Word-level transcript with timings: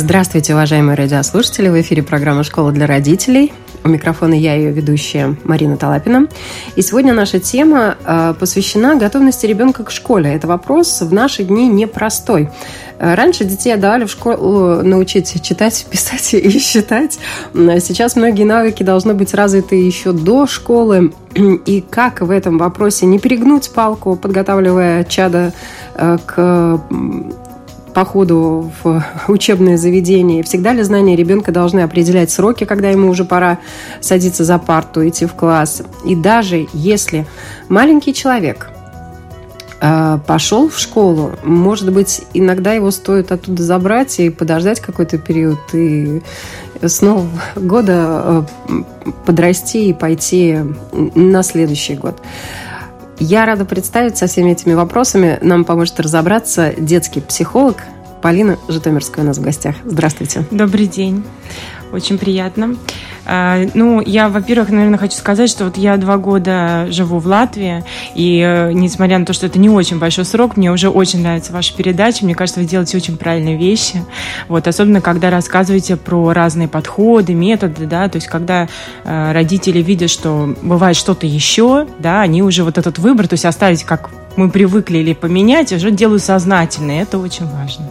Здравствуйте, 0.00 0.54
уважаемые 0.54 0.94
радиослушатели! 0.94 1.68
В 1.68 1.80
эфире 1.80 2.04
программа 2.04 2.44
«Школа 2.44 2.70
для 2.70 2.86
родителей». 2.86 3.52
У 3.82 3.88
микрофона 3.88 4.32
я, 4.32 4.54
ее 4.54 4.70
ведущая 4.70 5.34
Марина 5.42 5.76
Талапина. 5.76 6.28
И 6.76 6.82
сегодня 6.82 7.12
наша 7.14 7.40
тема 7.40 7.96
э, 8.06 8.32
посвящена 8.38 8.94
готовности 8.94 9.44
ребенка 9.46 9.82
к 9.82 9.90
школе. 9.90 10.32
Это 10.32 10.46
вопрос 10.46 11.00
в 11.00 11.12
наши 11.12 11.42
дни 11.42 11.66
непростой. 11.66 12.48
Э, 13.00 13.14
раньше 13.14 13.42
детей 13.42 13.74
отдавали 13.74 14.04
в 14.04 14.10
школу 14.12 14.84
научить 14.84 15.42
читать, 15.42 15.84
писать 15.90 16.32
и 16.32 16.58
считать. 16.60 17.18
Сейчас 17.52 18.14
многие 18.14 18.44
навыки 18.44 18.84
должны 18.84 19.14
быть 19.14 19.34
развиты 19.34 19.74
еще 19.74 20.12
до 20.12 20.46
школы. 20.46 21.12
И 21.34 21.84
как 21.90 22.20
в 22.20 22.30
этом 22.30 22.56
вопросе 22.56 23.04
не 23.04 23.18
перегнуть 23.18 23.72
палку, 23.72 24.14
подготавливая 24.14 25.02
чада 25.02 25.52
э, 25.96 26.18
к 26.24 26.80
походу 27.94 28.70
в 28.82 29.04
учебное 29.28 29.76
заведение? 29.76 30.42
Всегда 30.42 30.72
ли 30.72 30.82
знания 30.82 31.16
ребенка 31.16 31.52
должны 31.52 31.80
определять 31.80 32.30
сроки, 32.30 32.64
когда 32.64 32.90
ему 32.90 33.08
уже 33.08 33.24
пора 33.24 33.58
садиться 34.00 34.44
за 34.44 34.58
парту, 34.58 35.06
идти 35.06 35.26
в 35.26 35.34
класс? 35.34 35.82
И 36.04 36.14
даже 36.14 36.66
если 36.72 37.26
маленький 37.68 38.14
человек 38.14 38.70
э, 39.80 40.18
пошел 40.26 40.68
в 40.68 40.78
школу, 40.78 41.32
может 41.42 41.92
быть, 41.92 42.22
иногда 42.34 42.72
его 42.72 42.90
стоит 42.90 43.32
оттуда 43.32 43.62
забрать 43.62 44.20
и 44.20 44.30
подождать 44.30 44.80
какой-то 44.80 45.18
период 45.18 45.58
и 45.72 46.22
с 46.80 47.02
Нового 47.02 47.28
года 47.56 48.46
э, 48.68 48.82
подрасти 49.26 49.88
и 49.88 49.92
пойти 49.92 50.58
на 50.92 51.42
следующий 51.42 51.94
год. 51.94 52.20
Я 53.20 53.46
рада 53.46 53.64
представить 53.64 54.16
со 54.16 54.26
всеми 54.26 54.52
этими 54.52 54.74
вопросами. 54.74 55.38
Нам 55.42 55.64
поможет 55.64 55.98
разобраться 56.00 56.72
детский 56.78 57.20
психолог 57.20 57.78
Полина 58.22 58.58
Житомирская 58.68 59.24
у 59.24 59.28
нас 59.28 59.38
в 59.38 59.42
гостях. 59.42 59.76
Здравствуйте. 59.84 60.44
Добрый 60.50 60.86
день. 60.86 61.24
Очень 61.92 62.18
приятно. 62.18 62.76
А, 63.24 63.60
ну, 63.74 64.00
я, 64.00 64.28
во-первых, 64.28 64.70
наверное, 64.70 64.98
хочу 64.98 65.16
сказать, 65.16 65.50
что 65.50 65.64
вот 65.64 65.76
я 65.76 65.96
два 65.96 66.16
года 66.16 66.86
живу 66.90 67.18
в 67.18 67.26
Латвии, 67.26 67.84
и 68.14 68.40
э, 68.40 68.72
несмотря 68.72 69.18
на 69.18 69.26
то, 69.26 69.32
что 69.32 69.46
это 69.46 69.58
не 69.58 69.68
очень 69.68 69.98
большой 69.98 70.24
срок, 70.24 70.56
мне 70.56 70.70
уже 70.72 70.88
очень 70.88 71.20
нравится 71.22 71.52
ваша 71.52 71.74
передача. 71.76 72.24
Мне 72.24 72.34
кажется, 72.34 72.60
вы 72.60 72.66
делаете 72.66 72.96
очень 72.96 73.16
правильные 73.16 73.56
вещи. 73.56 74.02
Вот, 74.48 74.66
особенно, 74.66 75.00
когда 75.00 75.30
рассказываете 75.30 75.96
про 75.96 76.32
разные 76.32 76.68
подходы, 76.68 77.34
методы, 77.34 77.86
да, 77.86 78.08
то 78.08 78.16
есть, 78.16 78.28
когда 78.28 78.68
э, 79.04 79.32
родители 79.32 79.82
видят, 79.82 80.10
что 80.10 80.54
бывает 80.62 80.96
что-то 80.96 81.26
еще, 81.26 81.86
да, 81.98 82.22
они 82.22 82.42
уже 82.42 82.64
вот 82.64 82.78
этот 82.78 82.98
выбор, 82.98 83.28
то 83.28 83.34
есть 83.34 83.44
оставить 83.44 83.84
как 83.84 84.10
мы 84.36 84.50
привыкли 84.50 84.98
или 84.98 85.14
поменять, 85.14 85.72
уже 85.72 85.90
делают 85.90 86.22
сознательно, 86.22 86.92
и 86.92 87.02
это 87.02 87.18
очень 87.18 87.46
важно. 87.46 87.90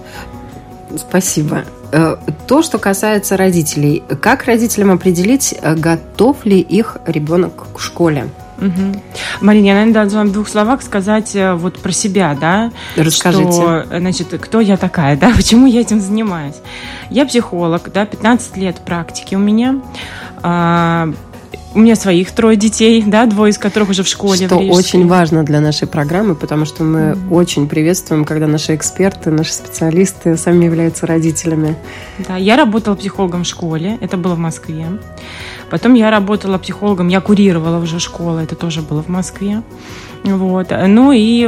Спасибо. 0.95 1.63
Э, 1.91 2.17
то, 2.47 2.61
что 2.61 2.77
касается 2.79 3.37
родителей, 3.37 4.03
как 4.21 4.45
родителям 4.45 4.91
определить, 4.91 5.55
э, 5.59 5.75
готов 5.75 6.45
ли 6.45 6.59
их 6.59 6.97
ребенок 7.05 7.73
к 7.73 7.79
школе? 7.79 8.29
Угу. 8.57 9.01
Марина, 9.41 9.65
я, 9.65 9.73
наверное, 9.73 9.93
должна 9.93 10.23
в 10.23 10.31
двух 10.31 10.49
словах 10.49 10.81
сказать 10.81 11.35
э, 11.35 11.53
вот 11.53 11.79
про 11.79 11.91
себя, 11.91 12.35
да. 12.39 12.71
Расскажите. 12.95 13.51
Что, 13.51 13.85
значит, 13.99 14.27
кто 14.41 14.59
я 14.59 14.77
такая, 14.77 15.15
да, 15.15 15.31
почему 15.35 15.67
я 15.67 15.81
этим 15.81 16.01
занимаюсь. 16.01 16.55
Я 17.09 17.25
психолог, 17.25 17.91
да, 17.93 18.05
15 18.05 18.57
лет 18.57 18.77
практики 18.77 19.35
у 19.35 19.39
меня. 19.39 19.81
У 21.73 21.79
меня 21.79 21.95
своих 21.95 22.31
трое 22.31 22.57
детей, 22.57 23.03
да, 23.05 23.25
двое 23.25 23.51
из 23.51 23.57
которых 23.57 23.89
уже 23.89 24.03
в 24.03 24.07
школе. 24.07 24.47
Что 24.47 24.57
в 24.57 24.71
очень 24.71 25.07
важно 25.07 25.43
для 25.43 25.59
нашей 25.59 25.87
программы, 25.87 26.33
потому 26.33 26.65
что 26.65 26.83
мы 26.83 26.99
mm-hmm. 26.99 27.33
очень 27.33 27.67
приветствуем, 27.67 28.25
когда 28.25 28.47
наши 28.47 28.73
эксперты, 28.73 29.29
наши 29.29 29.53
специалисты 29.53 30.37
сами 30.37 30.65
являются 30.65 31.05
родителями. 31.05 31.75
Да, 32.27 32.37
я 32.37 32.55
работала 32.55 32.95
психологом 32.95 33.43
в 33.43 33.47
школе, 33.47 33.97
это 34.01 34.17
было 34.17 34.33
в 34.35 34.39
Москве. 34.39 34.87
Потом 35.69 35.93
я 35.93 36.09
работала 36.09 36.57
психологом, 36.57 37.09
я 37.09 37.21
курировала 37.21 37.79
уже 37.79 37.99
школу, 37.99 38.37
это 38.37 38.55
тоже 38.55 38.81
было 38.81 39.03
в 39.03 39.09
Москве. 39.09 39.61
Вот. 40.23 40.71
Ну 40.71 41.11
и 41.13 41.47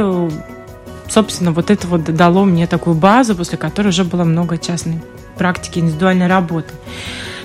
собственно, 1.10 1.52
вот 1.52 1.70
это 1.70 1.86
вот 1.86 2.04
дало 2.04 2.44
мне 2.44 2.66
такую 2.66 2.94
базу, 2.94 3.34
после 3.34 3.58
которой 3.58 3.88
уже 3.88 4.04
было 4.04 4.24
много 4.24 4.56
частной 4.58 5.00
практики, 5.36 5.78
индивидуальной 5.78 6.26
работы. 6.28 6.72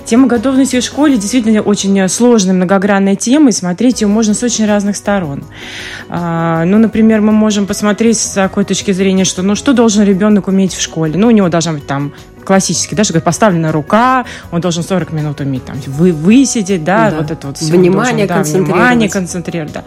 Тема 0.06 0.28
готовности 0.28 0.80
в 0.80 0.84
школе 0.84 1.18
действительно 1.18 1.62
очень 1.62 2.08
сложная, 2.10 2.54
многогранная 2.54 3.16
тема, 3.16 3.50
и 3.50 3.52
смотреть 3.52 4.02
ее 4.02 4.08
можно 4.08 4.34
с 4.34 4.44
очень 4.44 4.66
разных 4.66 4.96
сторон. 4.96 5.44
А, 6.10 6.64
ну, 6.66 6.78
например, 6.78 7.22
мы 7.22 7.32
можем 7.32 7.66
посмотреть 7.66 8.20
с 8.20 8.34
такой 8.34 8.66
точки 8.66 8.92
зрения, 8.92 9.26
что 9.26 9.42
ну 9.42 9.56
что 9.56 9.74
должен 9.74 10.04
ребенок 10.04 10.48
уметь 10.48 10.74
в 10.74 10.82
школе? 10.82 11.18
Ну, 11.18 11.28
у 11.28 11.32
него 11.32 11.50
должна 11.50 11.74
быть 11.74 11.88
там 11.88 12.14
классический, 12.46 12.96
да, 12.96 13.04
что 13.04 13.20
поставлена 13.20 13.72
рука, 13.74 14.26
он 14.52 14.62
должен 14.62 14.84
40 14.84 15.12
минут 15.12 15.42
уметь 15.42 15.66
там 15.66 15.76
вы, 15.88 16.14
высидеть, 16.14 16.84
да, 16.84 17.10
да. 17.10 17.18
вот 17.18 17.32
это 17.32 17.48
вот 17.48 17.58
все. 17.58 17.74
Внимание 17.74 18.28
должен, 18.28 18.66
да, 18.66 18.72
внимание 18.72 19.10
концентрировать, 19.10 19.74
да. 19.74 19.84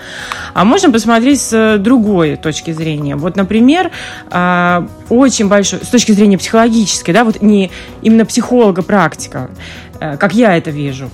А 0.53 0.65
можно 0.65 0.91
посмотреть 0.91 1.41
с 1.41 1.53
э, 1.53 1.79
другой 1.79 2.37
точки 2.37 2.73
зрения. 2.73 3.17
Вот, 3.17 3.37
например, 3.37 3.91
а, 4.31 4.87
очень 5.09 5.49
большой, 5.49 5.79
с 5.83 5.89
точки 5.89 6.13
зрения 6.13 6.37
психологической, 6.37 7.15
да, 7.15 7.25
вот 7.25 7.41
не 7.41 7.71
именно 8.03 8.27
психолога 8.27 8.83
практика, 8.83 9.49
э, 9.49 9.88
как 9.99 10.35
я 10.35 10.57
это 10.57 10.71
вижу, 10.71 11.11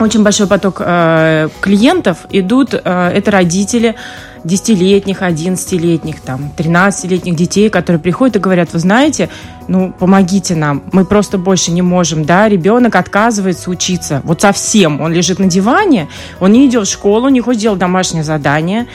очень 0.00 0.22
большой 0.22 0.46
поток 0.46 0.80
э, 0.80 1.48
клиентов 1.60 2.26
идут, 2.30 2.74
э, 2.74 3.10
это 3.14 3.30
родители, 3.30 3.94
10-летних, 4.44 5.22
11-летних, 5.22 6.20
там, 6.20 6.52
13-летних 6.56 7.36
детей, 7.36 7.70
которые 7.70 8.00
приходят 8.00 8.36
и 8.36 8.38
говорят, 8.40 8.72
вы 8.72 8.78
знаете, 8.78 9.30
ну, 9.68 9.92
помогите 9.98 10.54
нам, 10.56 10.82
мы 10.92 11.04
просто 11.04 11.38
больше 11.38 11.70
не 11.70 11.80
можем, 11.80 12.24
да, 12.24 12.48
ребенок 12.48 12.96
отказывается 12.96 13.70
учиться, 13.70 14.20
вот 14.24 14.42
совсем, 14.42 15.00
он 15.00 15.12
лежит 15.12 15.38
на 15.38 15.46
диване, 15.46 16.08
он 16.40 16.52
не 16.52 16.66
идет 16.66 16.86
в 16.86 16.90
школу, 16.90 17.28
не 17.28 17.40
хочет 17.40 17.62
делать 17.62 17.78
домашнее 17.78 18.24
задание, 18.24 18.86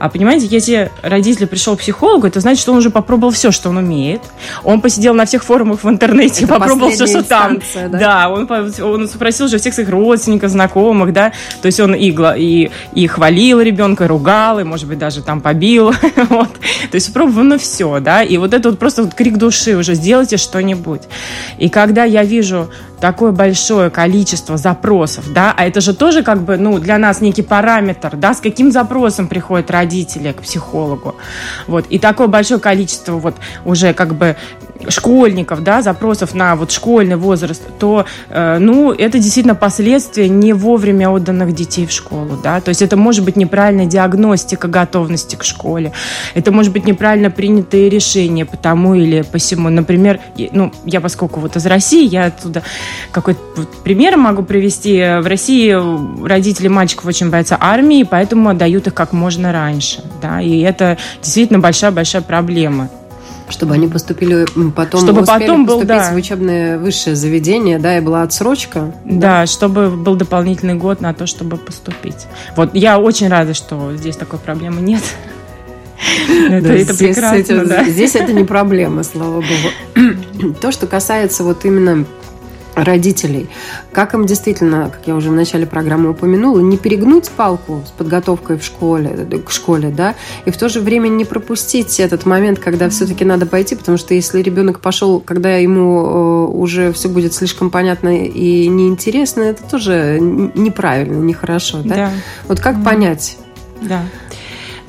а 0.00 0.08
понимаете, 0.08 0.46
если 0.46 0.90
родитель 1.02 1.46
пришел 1.46 1.76
к 1.76 1.80
психологу, 1.80 2.26
это 2.26 2.40
значит, 2.40 2.62
что 2.62 2.72
он 2.72 2.78
уже 2.78 2.88
попробовал 2.88 3.32
все, 3.32 3.50
что 3.50 3.68
он 3.68 3.76
умеет. 3.76 4.22
Он 4.64 4.80
посидел 4.80 5.12
на 5.12 5.26
всех 5.26 5.44
форумах 5.44 5.84
в 5.84 5.88
интернете, 5.90 6.44
это 6.44 6.54
попробовал 6.54 6.90
все, 6.90 7.06
что 7.06 7.22
там. 7.22 7.58
Да, 7.74 7.98
да 7.98 8.30
он, 8.30 8.48
он 8.82 9.06
спросил 9.08 9.44
уже 9.44 9.58
всех 9.58 9.74
своих 9.74 9.90
родственников, 9.90 10.50
знакомых, 10.50 11.12
да. 11.12 11.32
То 11.60 11.66
есть 11.66 11.78
он 11.80 11.94
и, 11.94 12.16
и, 12.38 12.70
и 12.94 13.06
хвалил 13.06 13.60
ребенка, 13.60 14.04
и 14.04 14.06
ругал, 14.06 14.58
и, 14.58 14.64
может 14.64 14.88
быть, 14.88 14.98
даже 14.98 15.22
там 15.22 15.42
побил. 15.42 15.92
вот. 16.30 16.48
То 16.90 16.94
есть 16.94 17.12
пробовано 17.12 17.58
все, 17.58 18.00
да. 18.00 18.22
И 18.22 18.38
вот 18.38 18.54
это 18.54 18.70
вот 18.70 18.78
просто 18.78 19.02
вот 19.02 19.12
крик 19.12 19.36
души 19.36 19.76
уже, 19.76 19.92
сделайте 19.92 20.38
что-нибудь. 20.38 21.02
И 21.58 21.68
когда 21.68 22.04
я 22.04 22.24
вижу 22.24 22.70
такое 23.00 23.32
большое 23.32 23.90
количество 23.90 24.56
запросов, 24.56 25.32
да, 25.32 25.54
а 25.56 25.66
это 25.66 25.80
же 25.80 25.94
тоже 25.94 26.22
как 26.22 26.42
бы, 26.42 26.56
ну, 26.56 26.78
для 26.78 26.98
нас 26.98 27.20
некий 27.20 27.42
параметр, 27.42 28.16
да, 28.16 28.34
с 28.34 28.40
каким 28.40 28.70
запросом 28.70 29.28
приходят 29.28 29.70
родители 29.70 30.32
к 30.32 30.42
психологу, 30.42 31.16
вот, 31.66 31.86
и 31.88 31.98
такое 31.98 32.26
большое 32.26 32.60
количество 32.60 33.12
вот 33.12 33.36
уже 33.64 33.94
как 33.94 34.14
бы 34.14 34.36
школьников, 34.88 35.62
да, 35.62 35.82
запросов 35.82 36.34
на 36.34 36.56
вот 36.56 36.70
школьный 36.70 37.16
возраст, 37.16 37.62
то, 37.78 38.06
э, 38.28 38.58
ну, 38.58 38.92
это 38.92 39.18
действительно 39.18 39.54
последствия 39.54 40.28
не 40.28 40.52
вовремя 40.52 41.10
отданных 41.10 41.54
детей 41.54 41.86
в 41.86 41.92
школу, 41.92 42.38
да, 42.42 42.60
то 42.60 42.70
есть 42.70 42.82
это 42.82 42.96
может 42.96 43.24
быть 43.24 43.36
неправильная 43.36 43.86
диагностика 43.86 44.68
готовности 44.68 45.36
к 45.36 45.44
школе, 45.44 45.92
это 46.34 46.52
может 46.52 46.72
быть 46.72 46.86
неправильно 46.86 47.30
принятые 47.30 47.88
решения 47.88 48.44
по 48.44 48.56
тому 48.56 48.94
или 48.94 49.22
по 49.22 49.38
всему, 49.38 49.68
например, 49.68 50.20
ну, 50.52 50.72
я 50.84 51.00
поскольку 51.00 51.40
вот 51.40 51.56
из 51.56 51.66
России, 51.66 52.06
я 52.06 52.26
оттуда 52.26 52.62
какой-то 53.12 53.40
пример 53.84 54.16
могу 54.16 54.42
привести, 54.42 54.98
в 55.20 55.26
России 55.26 55.76
родители 56.26 56.68
мальчиков 56.68 57.06
очень 57.06 57.30
боятся 57.30 57.56
армии, 57.60 58.02
поэтому 58.02 58.50
отдают 58.50 58.86
их 58.86 58.94
как 58.94 59.12
можно 59.12 59.52
раньше, 59.52 60.02
да, 60.22 60.40
и 60.40 60.60
это 60.60 60.98
действительно 61.22 61.58
большая-большая 61.58 62.22
проблема 62.22 62.88
чтобы 63.50 63.74
они 63.74 63.88
поступили 63.88 64.46
потом, 64.74 65.00
чтобы 65.02 65.24
потом 65.24 65.66
был, 65.66 65.84
да. 65.84 66.12
в 66.12 66.16
учебное 66.16 66.78
высшее 66.78 67.16
заведение, 67.16 67.78
да, 67.78 67.98
и 67.98 68.00
была 68.00 68.22
отсрочка. 68.22 68.94
Да, 69.04 69.40
да, 69.40 69.46
чтобы 69.46 69.90
был 69.90 70.16
дополнительный 70.16 70.74
год 70.74 71.00
на 71.00 71.14
то, 71.14 71.26
чтобы 71.26 71.56
поступить. 71.56 72.26
Вот 72.56 72.74
я 72.74 72.98
очень 72.98 73.28
рада, 73.28 73.54
что 73.54 73.96
здесь 73.96 74.16
такой 74.16 74.38
проблемы 74.38 74.80
нет. 74.80 75.02
Это, 76.48 76.72
это 76.72 76.94
здесь, 76.94 77.14
прекрасно, 77.14 77.64
да. 77.66 77.84
Здесь 77.84 78.14
это 78.14 78.32
не 78.32 78.44
проблема, 78.44 79.02
слава 79.02 79.42
богу. 79.42 80.54
То, 80.60 80.72
что 80.72 80.86
касается 80.86 81.44
вот 81.44 81.66
именно 81.66 82.06
родителей. 82.74 83.48
Как 83.92 84.14
им 84.14 84.26
действительно, 84.26 84.90
как 84.90 85.06
я 85.06 85.14
уже 85.14 85.30
в 85.30 85.32
начале 85.32 85.66
программы 85.66 86.10
упомянула, 86.10 86.60
не 86.60 86.78
перегнуть 86.78 87.30
палку 87.30 87.82
с 87.86 87.90
подготовкой 87.90 88.58
в 88.58 88.64
школе, 88.64 89.10
к 89.44 89.50
школе, 89.50 89.90
да, 89.90 90.14
и 90.44 90.50
в 90.50 90.56
то 90.56 90.68
же 90.68 90.80
время 90.80 91.08
не 91.08 91.24
пропустить 91.24 92.00
этот 92.00 92.26
момент, 92.26 92.58
когда 92.58 92.88
все-таки 92.88 93.24
надо 93.24 93.46
пойти, 93.46 93.74
потому 93.74 93.98
что 93.98 94.14
если 94.14 94.40
ребенок 94.42 94.80
пошел, 94.80 95.20
когда 95.20 95.56
ему 95.56 96.00
э, 96.00 96.56
уже 96.56 96.92
все 96.92 97.08
будет 97.08 97.34
слишком 97.34 97.70
понятно 97.70 98.24
и 98.24 98.68
неинтересно, 98.68 99.42
это 99.42 99.62
тоже 99.62 100.18
неправильно, 100.20 101.16
нехорошо, 101.22 101.82
да? 101.84 101.94
да. 101.94 102.12
Вот 102.48 102.60
как 102.60 102.82
понять? 102.84 103.38
Да. 103.80 104.04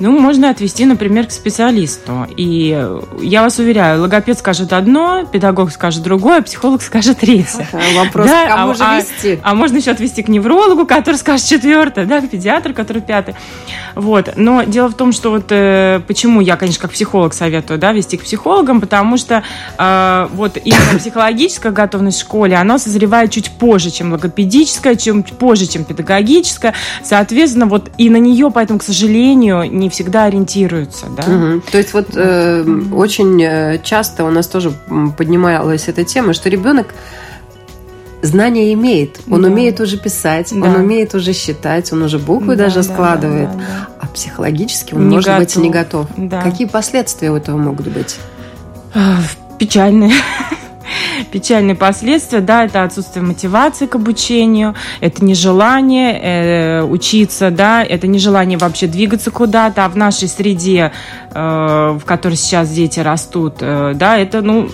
Ну, 0.02 0.18
можно 0.18 0.50
отвести, 0.50 0.84
например, 0.84 1.28
к 1.28 1.30
специалисту. 1.30 2.26
И 2.36 2.76
я 3.20 3.42
вас 3.42 3.60
уверяю, 3.60 4.00
логопед 4.00 4.36
скажет 4.36 4.72
одно, 4.72 5.24
педагог 5.24 5.70
скажет 5.70 6.02
другое, 6.02 6.42
психолог 6.42 6.82
скажет 6.82 7.18
третье. 7.18 7.68
Вопрос, 7.94 8.26
да? 8.26 8.48
кому 8.48 8.72
а, 8.72 8.74
же 8.74 8.82
а, 8.82 8.96
вести? 9.00 9.38
А, 9.44 9.52
а 9.52 9.54
можно 9.54 9.76
еще 9.76 9.92
отвести 9.92 10.24
к 10.24 10.28
неврологу, 10.28 10.86
который 10.86 11.14
скажет 11.14 11.46
четвертое, 11.46 12.04
да, 12.04 12.20
к 12.20 12.28
педиатру, 12.28 12.74
который 12.74 13.00
пятый. 13.00 13.36
Вот. 13.94 14.32
Но 14.34 14.64
дело 14.64 14.88
в 14.88 14.94
том, 14.94 15.12
что 15.12 15.30
вот 15.30 15.46
э, 15.50 16.00
почему 16.08 16.40
я, 16.40 16.56
конечно, 16.56 16.82
как 16.82 16.90
психолог 16.90 17.32
советую, 17.32 17.78
да, 17.78 17.92
вести 17.92 18.16
к 18.16 18.24
психологам, 18.24 18.80
потому 18.80 19.16
что 19.16 19.44
э, 19.78 20.28
вот 20.32 20.56
именно 20.56 20.98
психологическая 20.98 21.70
готовность 21.70 22.18
в 22.18 22.22
школе, 22.22 22.56
она 22.56 22.80
созревает 22.80 23.30
чуть 23.30 23.52
позже, 23.52 23.92
чем 23.92 24.10
логопедическая, 24.10 24.96
чем 24.96 25.22
позже, 25.22 25.66
чем 25.66 25.84
педагогическая. 25.84 26.74
Соответственно, 27.04 27.66
вот 27.66 27.92
и 27.98 28.10
на 28.10 28.16
нее, 28.16 28.50
поэтому, 28.52 28.80
к 28.80 28.82
сожалению, 28.82 29.70
не 29.70 29.91
всегда 29.92 30.24
ориентируются. 30.24 31.06
Да? 31.16 31.22
Угу. 31.22 31.62
То 31.70 31.78
есть 31.78 31.92
вот 31.94 32.08
э, 32.14 32.64
очень 32.92 33.40
э, 33.42 33.78
часто 33.82 34.24
у 34.24 34.30
нас 34.30 34.48
тоже 34.48 34.72
поднималась 35.16 35.88
эта 35.88 36.04
тема, 36.04 36.32
что 36.34 36.48
ребенок 36.48 36.88
знания 38.22 38.72
имеет. 38.72 39.20
Он 39.30 39.42
да. 39.42 39.48
умеет 39.48 39.80
уже 39.80 39.98
писать, 39.98 40.48
да. 40.50 40.66
он 40.66 40.74
умеет 40.76 41.14
уже 41.14 41.32
считать, 41.32 41.92
он 41.92 42.02
уже 42.02 42.18
буквы 42.18 42.56
да, 42.56 42.64
даже 42.64 42.76
да, 42.76 42.82
складывает. 42.82 43.50
Да, 43.50 43.58
да, 43.58 43.64
да. 43.64 43.88
А 44.00 44.06
психологически 44.08 44.94
он, 44.94 45.08
не 45.08 45.16
может 45.16 45.28
готов. 45.28 45.44
быть, 45.44 45.56
не 45.56 45.70
готов. 45.70 46.06
Да. 46.16 46.42
Какие 46.42 46.66
последствия 46.66 47.30
у 47.30 47.36
этого 47.36 47.56
могут 47.56 47.88
быть? 47.88 48.18
Печальные 49.58 50.12
печальные 51.28 51.74
последствия, 51.74 52.40
да, 52.40 52.64
это 52.64 52.82
отсутствие 52.82 53.24
мотивации 53.24 53.86
к 53.86 53.94
обучению, 53.94 54.74
это 55.00 55.24
нежелание 55.24 56.20
э, 56.20 56.82
учиться, 56.82 57.50
да, 57.50 57.82
это 57.84 58.06
нежелание 58.06 58.58
вообще 58.58 58.86
двигаться 58.86 59.30
куда-то, 59.30 59.84
а 59.84 59.88
в 59.88 59.96
нашей 59.96 60.28
среде, 60.28 60.92
э, 61.32 61.98
в 62.00 62.04
которой 62.04 62.34
сейчас 62.34 62.70
дети 62.70 63.00
растут, 63.00 63.56
э, 63.60 63.92
да, 63.94 64.18
это, 64.18 64.42
ну, 64.42 64.68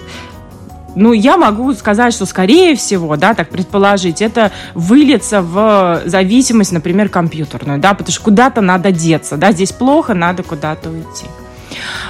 ну, 0.95 1.12
я 1.12 1.37
могу 1.37 1.73
сказать, 1.75 2.12
что, 2.12 2.27
скорее 2.27 2.75
всего, 2.75 3.17
да, 3.17 3.35
так 3.35 3.51
предположить, 3.51 4.21
это 4.21 4.51
выльется 4.75 5.43
в 5.43 6.03
зависимость, 6.06 6.73
например, 6.73 7.09
компьютерную, 7.09 7.79
да, 7.79 7.94
потому 7.94 8.12
что 8.12 8.25
куда-то 8.25 8.61
надо 8.61 8.91
деться, 8.91 9.37
да, 9.37 9.53
здесь 9.53 9.73
плохо, 9.73 10.15
надо 10.15 10.43
куда-то 10.43 10.91
уйти. 10.91 11.27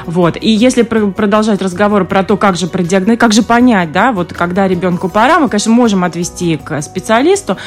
Вот. 0.08 0.38
И 0.40 0.48
если 0.50 0.80
продолжать 0.84 1.60
разговор 1.60 2.06
про 2.06 2.24
то, 2.24 2.38
как 2.38 2.56
же 2.56 2.66
продиагностировать, 2.66 3.20
как 3.20 3.32
же 3.34 3.42
понять, 3.42 3.92
да, 3.92 4.10
вот 4.12 4.32
когда 4.32 4.66
ребенку 4.66 5.10
пора, 5.10 5.38
мы, 5.38 5.50
конечно, 5.50 5.70
можем 5.70 6.02
отвести 6.02 6.56
к 6.56 6.80
специалисту, 6.80 7.58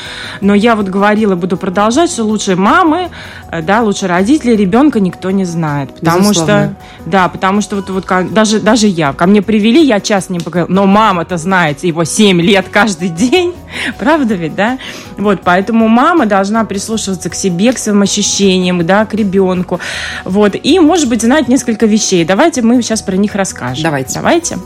но 0.41 0.55
я 0.55 0.75
вот 0.75 0.87
говорила, 0.87 1.35
буду 1.35 1.55
продолжать, 1.55 2.09
что 2.09 2.23
лучше 2.23 2.55
мамы, 2.55 3.11
э, 3.51 3.61
да, 3.61 3.83
лучше 3.83 4.07
родители 4.07 4.55
ребенка 4.55 4.99
никто 4.99 5.29
не 5.29 5.45
знает. 5.45 5.93
Потому 5.93 6.31
Безусловно. 6.31 6.75
что, 6.97 7.09
да, 7.11 7.29
потому 7.29 7.61
что 7.61 7.75
вот, 7.75 7.91
вот 7.91 8.07
даже, 8.31 8.59
даже 8.59 8.87
я, 8.87 9.13
ко 9.13 9.27
мне 9.27 9.43
привели, 9.43 9.85
я 9.85 9.99
час 9.99 10.31
не 10.31 10.39
поговорила, 10.39 10.73
но 10.73 10.87
мама-то 10.87 11.37
знает 11.37 11.83
его 11.83 12.05
7 12.05 12.41
лет 12.41 12.65
каждый 12.71 13.09
день, 13.09 13.53
правда 13.99 14.33
ведь, 14.33 14.55
да? 14.55 14.79
Вот, 15.15 15.41
поэтому 15.43 15.87
мама 15.87 16.25
должна 16.25 16.65
прислушиваться 16.65 17.29
к 17.29 17.35
себе, 17.35 17.71
к 17.71 17.77
своим 17.77 18.01
ощущениям, 18.01 18.83
да, 18.83 19.05
к 19.05 19.13
ребенку, 19.13 19.79
вот, 20.25 20.55
и, 20.55 20.79
может 20.79 21.07
быть, 21.07 21.21
знать 21.21 21.47
несколько 21.47 21.85
вещей. 21.85 22.25
Давайте 22.31 22.61
мы 22.61 22.81
сейчас 22.81 23.01
про 23.01 23.17
них 23.17 23.35
расскажем. 23.35 23.83
Давайте. 23.83 24.13
Давайте. 24.15 24.57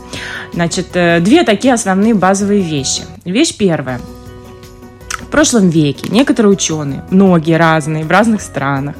Значит, 0.52 0.86
э, 0.94 1.18
две 1.18 1.42
такие 1.42 1.74
основные 1.74 2.14
базовые 2.14 2.62
вещи. 2.62 3.02
Вещь 3.24 3.56
первая. 3.56 4.00
В 5.22 5.26
прошлом 5.32 5.68
веке 5.70 6.08
некоторые 6.08 6.52
ученые, 6.52 7.02
многие 7.10 7.56
разные, 7.56 8.04
в 8.04 8.10
разных 8.12 8.40
странах, 8.40 8.94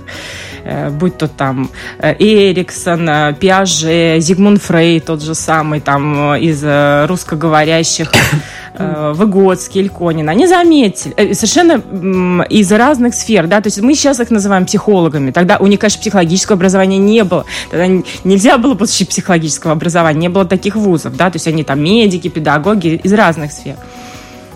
будь 0.91 1.19
то 1.19 1.29
там 1.29 1.71
э, 1.99 2.15
Эриксон, 2.19 3.35
Пиаже, 3.37 4.19
Зигмунд 4.21 4.63
Фрей, 4.63 5.01
тот 5.01 5.23
же 5.23 5.35
самый 5.35 5.81
там 5.81 6.35
из 6.35 6.65
русскоговорящих 7.09 8.11
э, 8.75 9.13
Выгодский, 9.15 9.83
Ильконин, 9.83 10.29
они 10.29 10.47
заметили, 10.47 11.15
э, 11.17 11.35
совершенно 11.35 12.43
из 12.45 12.71
разных 12.73 13.15
сфер, 13.15 13.47
да, 13.47 13.61
то 13.61 13.69
есть 13.69 13.81
мы 13.81 13.95
сейчас 13.95 14.21
их 14.21 14.31
называем 14.31 14.67
психологами, 14.67 15.31
тогда 15.31 15.59
у 15.59 15.67
них, 15.67 15.81
конечно, 15.81 16.01
психологического 16.01 16.57
образования 16.57 16.99
не 16.99 17.25
было, 17.25 17.45
тогда 17.71 17.87
нельзя 18.25 18.59
было 18.59 18.75
получить 18.75 19.09
психологического 19.09 19.73
образования, 19.73 20.21
не 20.21 20.29
было 20.29 20.45
таких 20.45 20.77
вузов, 20.77 21.17
да, 21.17 21.31
то 21.31 21.37
есть 21.37 21.47
они 21.47 21.65
там 21.65 21.83
медики, 21.83 22.29
педагоги 22.29 23.01
из 23.03 23.13
разных 23.13 23.53
сфер. 23.53 23.77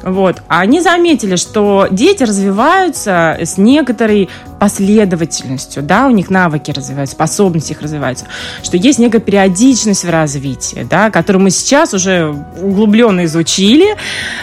Вот. 0.02 0.42
А 0.48 0.60
они 0.60 0.80
заметили, 0.80 1.36
что 1.36 1.88
дети 1.90 2.22
развиваются 2.22 3.36
с 3.40 3.58
некоторой 3.58 4.28
последовательностью, 4.60 5.82
да, 5.82 6.06
у 6.06 6.10
них 6.10 6.28
навыки 6.28 6.70
развиваются, 6.70 7.14
способности 7.16 7.72
их 7.72 7.80
развиваются, 7.80 8.26
что 8.62 8.76
есть 8.76 8.98
некая 8.98 9.18
периодичность 9.18 10.04
в 10.04 10.10
развитии, 10.10 10.86
да, 10.88 11.10
которую 11.10 11.42
мы 11.42 11.50
сейчас 11.50 11.94
уже 11.94 12.36
углубленно 12.60 13.24
изучили, 13.24 13.96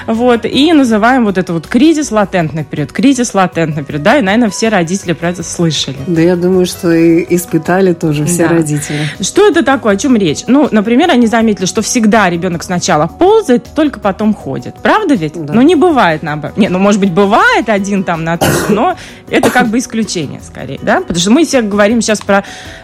вот, 0.07 0.45
и 0.45 0.73
называем 0.73 1.23
вот 1.23 1.37
это 1.37 1.53
вот 1.53 1.67
кризис 1.67 2.11
латентный 2.11 2.63
период, 2.63 2.91
кризис 2.91 3.35
латентный 3.35 3.83
период, 3.83 4.03
да, 4.03 4.17
и, 4.17 4.23
наверное, 4.23 4.49
все 4.49 4.69
родители 4.69 5.13
про 5.13 5.29
это 5.29 5.43
слышали. 5.43 5.97
Да, 6.07 6.19
я 6.19 6.35
думаю, 6.35 6.65
что 6.65 6.91
и 6.91 7.23
испытали 7.35 7.93
тоже 7.93 8.25
все 8.25 8.47
да. 8.47 8.55
родители. 8.55 8.97
Что 9.21 9.47
это 9.47 9.63
такое, 9.63 9.93
о 9.93 9.97
чем 9.97 10.15
речь? 10.15 10.45
Ну, 10.47 10.67
например, 10.71 11.11
они 11.11 11.27
заметили, 11.27 11.67
что 11.67 11.83
всегда 11.83 12.27
ребенок 12.27 12.63
сначала 12.63 13.05
ползает, 13.05 13.67
только 13.75 13.99
потом 13.99 14.33
ходит. 14.33 14.75
Правда 14.81 15.13
ведь? 15.13 15.33
Да. 15.47 15.53
Ну, 15.53 15.61
не 15.61 15.75
бывает 15.75 16.23
наоборот. 16.23 16.57
Не, 16.57 16.67
ну, 16.67 16.77
может 16.77 16.99
быть, 16.99 17.13
бывает 17.13 17.69
один 17.69 18.03
там 18.03 18.25
на 18.25 18.37
тысячу, 18.37 18.73
но 18.73 18.97
это 19.29 19.49
как 19.49 19.69
бы 19.69 19.77
исключение 19.77 20.41
скорее, 20.41 20.77
да? 20.81 20.99
Потому 20.99 21.19
что 21.19 21.31
мы 21.31 21.45
все 21.45 21.61
говорим 21.61 22.01
сейчас 22.01 22.19
про 22.19 22.43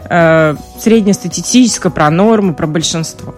э, 0.10 0.56
среднестатистическое, 0.80 1.92
про 1.92 2.10
норму, 2.10 2.54
про 2.54 2.66
большинство. 2.66 3.36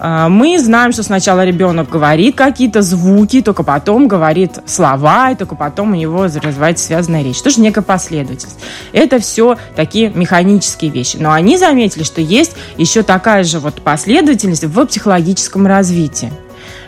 Э, 0.00 0.26
мы 0.28 0.58
знаем, 0.58 0.90
что 0.92 1.04
сначала 1.04 1.44
ребенок 1.44 1.88
говорит 1.88 2.34
какие-то 2.34 2.82
звуки, 2.82 3.40
только 3.40 3.62
потом 3.62 4.08
говорит 4.08 4.58
слова, 4.66 5.30
и 5.30 5.36
только 5.36 5.54
потом 5.54 5.92
у 5.92 5.94
него 5.94 6.24
развивается 6.24 6.86
связанная 6.86 7.22
речь. 7.22 7.40
Тоже 7.40 7.60
некая 7.60 7.82
последовательность. 7.82 8.58
Это 8.92 9.20
все 9.20 9.58
такие 9.76 10.10
механические 10.10 10.90
вещи. 10.90 11.18
Но 11.20 11.30
они 11.30 11.56
заметили, 11.56 12.02
что 12.02 12.20
есть 12.20 12.56
еще 12.76 13.04
такая 13.04 13.44
же 13.44 13.60
вот 13.60 13.80
последовательность 13.82 14.64
в 14.64 14.86
психологическом 14.86 15.68
развитии. 15.68 16.32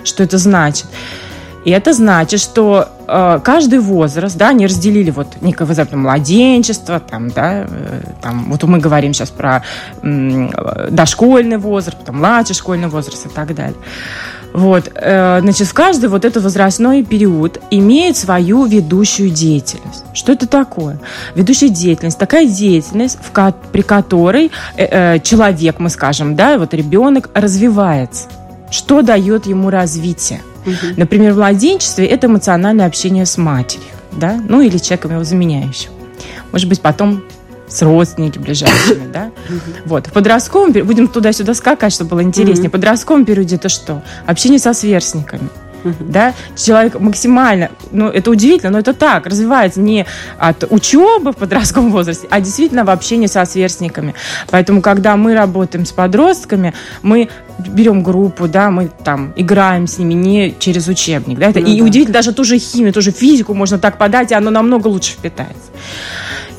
Что 0.02 0.24
это 0.24 0.38
значит? 0.38 0.86
И 1.64 1.70
это 1.70 1.92
значит, 1.92 2.40
что 2.40 2.88
э, 3.06 3.40
каждый 3.44 3.78
возраст, 3.78 4.36
да, 4.36 4.48
они 4.48 4.66
разделили 4.66 5.10
вот 5.10 5.28
некое 5.40 5.64
возраст 5.64 5.92
младенчество, 5.92 6.98
там, 7.00 7.30
да, 7.30 7.66
э, 7.68 8.02
там, 8.20 8.46
вот 8.50 8.62
мы 8.64 8.78
говорим 8.78 9.14
сейчас 9.14 9.30
про 9.30 9.62
э, 10.02 10.88
дошкольный 10.90 11.58
возраст, 11.58 11.98
потом 11.98 12.18
младший 12.18 12.54
школьный 12.54 12.88
возраст 12.88 13.26
и 13.26 13.28
так 13.28 13.54
далее. 13.54 13.76
Вот, 14.52 14.90
э, 14.94 15.38
значит, 15.40 15.66
в 15.66 15.72
каждый 15.72 16.08
вот 16.08 16.24
этот 16.24 16.42
возрастной 16.42 17.04
период 17.04 17.60
имеет 17.70 18.16
свою 18.16 18.66
ведущую 18.66 19.30
деятельность. 19.30 20.04
Что 20.12 20.32
это 20.32 20.46
такое? 20.46 20.98
Ведущая 21.34 21.68
деятельность, 21.68 22.18
такая 22.18 22.46
деятельность, 22.46 23.18
в, 23.22 23.52
при 23.72 23.82
которой 23.82 24.50
э, 24.76 25.14
э, 25.14 25.20
человек, 25.20 25.78
мы 25.78 25.88
скажем, 25.88 26.36
да, 26.36 26.58
вот 26.58 26.74
ребенок 26.74 27.30
развивается. 27.34 28.28
Что 28.70 29.02
дает 29.02 29.46
ему 29.46 29.70
развитие? 29.70 30.40
Угу. 30.64 30.94
Например, 30.96 31.32
в 31.32 31.36
младенчестве 31.36 32.06
это 32.06 32.26
эмоциональное 32.26 32.86
общение 32.86 33.26
с 33.26 33.36
матерью, 33.36 33.84
да, 34.12 34.40
ну 34.48 34.60
или 34.60 34.78
человеком 34.78 35.12
его 35.12 35.24
заменяющим. 35.24 35.90
Может 36.52 36.68
быть, 36.68 36.80
потом 36.80 37.24
с 37.68 37.82
родственниками 37.82 38.42
ближайшими, 38.42 39.10
да. 39.12 39.30
Вот. 39.86 40.06
В 40.06 40.12
подростковом 40.12 40.72
будем 40.72 41.08
туда-сюда 41.08 41.54
скакать, 41.54 41.92
чтобы 41.92 42.10
было 42.10 42.22
интереснее. 42.22 42.68
В 42.68 42.72
подростковом 42.72 43.24
периоде 43.24 43.56
это 43.56 43.68
что? 43.68 44.02
Общение 44.26 44.58
со 44.58 44.74
сверстниками. 44.74 45.48
Да? 46.00 46.34
Человек 46.56 46.98
максимально, 47.00 47.70
ну, 47.90 48.08
это 48.08 48.30
удивительно, 48.30 48.72
но 48.72 48.78
это 48.78 48.92
так, 48.92 49.26
развивается 49.26 49.80
не 49.80 50.06
от 50.38 50.64
учебы 50.70 51.32
в 51.32 51.36
подростковом 51.36 51.90
возрасте, 51.90 52.26
а 52.30 52.40
действительно 52.40 52.84
в 52.84 52.90
общении 52.90 53.26
со 53.26 53.44
сверстниками. 53.44 54.14
Поэтому, 54.50 54.82
когда 54.82 55.16
мы 55.16 55.34
работаем 55.34 55.86
с 55.86 55.92
подростками, 55.92 56.74
мы 57.02 57.28
берем 57.58 58.02
группу, 58.02 58.48
да, 58.48 58.70
мы 58.70 58.90
там 59.04 59.32
играем 59.36 59.86
с 59.86 59.98
ними 59.98 60.14
не 60.14 60.54
через 60.58 60.88
учебник, 60.88 61.38
да, 61.38 61.50
это, 61.50 61.60
ну, 61.60 61.66
и 61.66 61.78
да. 61.78 61.84
удивительно, 61.84 62.14
даже 62.14 62.32
ту 62.32 62.44
же 62.44 62.58
химию, 62.58 62.92
ту 62.92 63.00
же 63.00 63.10
физику 63.10 63.54
можно 63.54 63.78
так 63.78 63.98
подать, 63.98 64.32
и 64.32 64.34
оно 64.34 64.50
намного 64.50 64.88
лучше 64.88 65.12
впитается. 65.12 65.70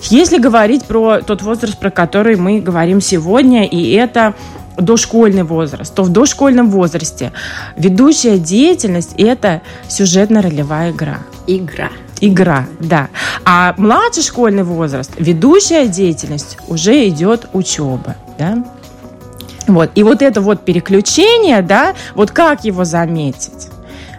Если 0.09 0.37
говорить 0.37 0.83
про 0.85 1.21
тот 1.21 1.41
возраст, 1.41 1.79
про 1.79 1.89
который 1.89 2.35
мы 2.35 2.59
говорим 2.59 2.99
сегодня, 2.99 3.65
и 3.65 3.91
это 3.91 4.33
дошкольный 4.77 5.43
возраст, 5.43 5.93
то 5.93 6.03
в 6.03 6.09
дошкольном 6.09 6.69
возрасте 6.69 7.31
ведущая 7.75 8.37
деятельность– 8.37 9.13
это 9.17 9.61
сюжетно-ролевая 9.87 10.91
игра. 10.91 11.19
Игра. 11.47 11.89
Игра, 12.21 12.65
да. 12.79 13.09
А 13.43 13.73
младший 13.77 14.23
школьный 14.23 14.63
возраст, 14.63 15.11
ведущая 15.17 15.87
деятельность, 15.87 16.57
уже 16.67 17.07
идет 17.09 17.47
учеба, 17.53 18.15
да. 18.37 18.63
Вот. 19.67 19.91
И 19.95 20.03
вот 20.03 20.21
это 20.21 20.41
вот 20.41 20.63
переключение, 20.63 21.61
да, 21.61 21.93
вот 22.15 22.31
как 22.31 22.63
его 22.63 22.85
заметить? 22.85 23.69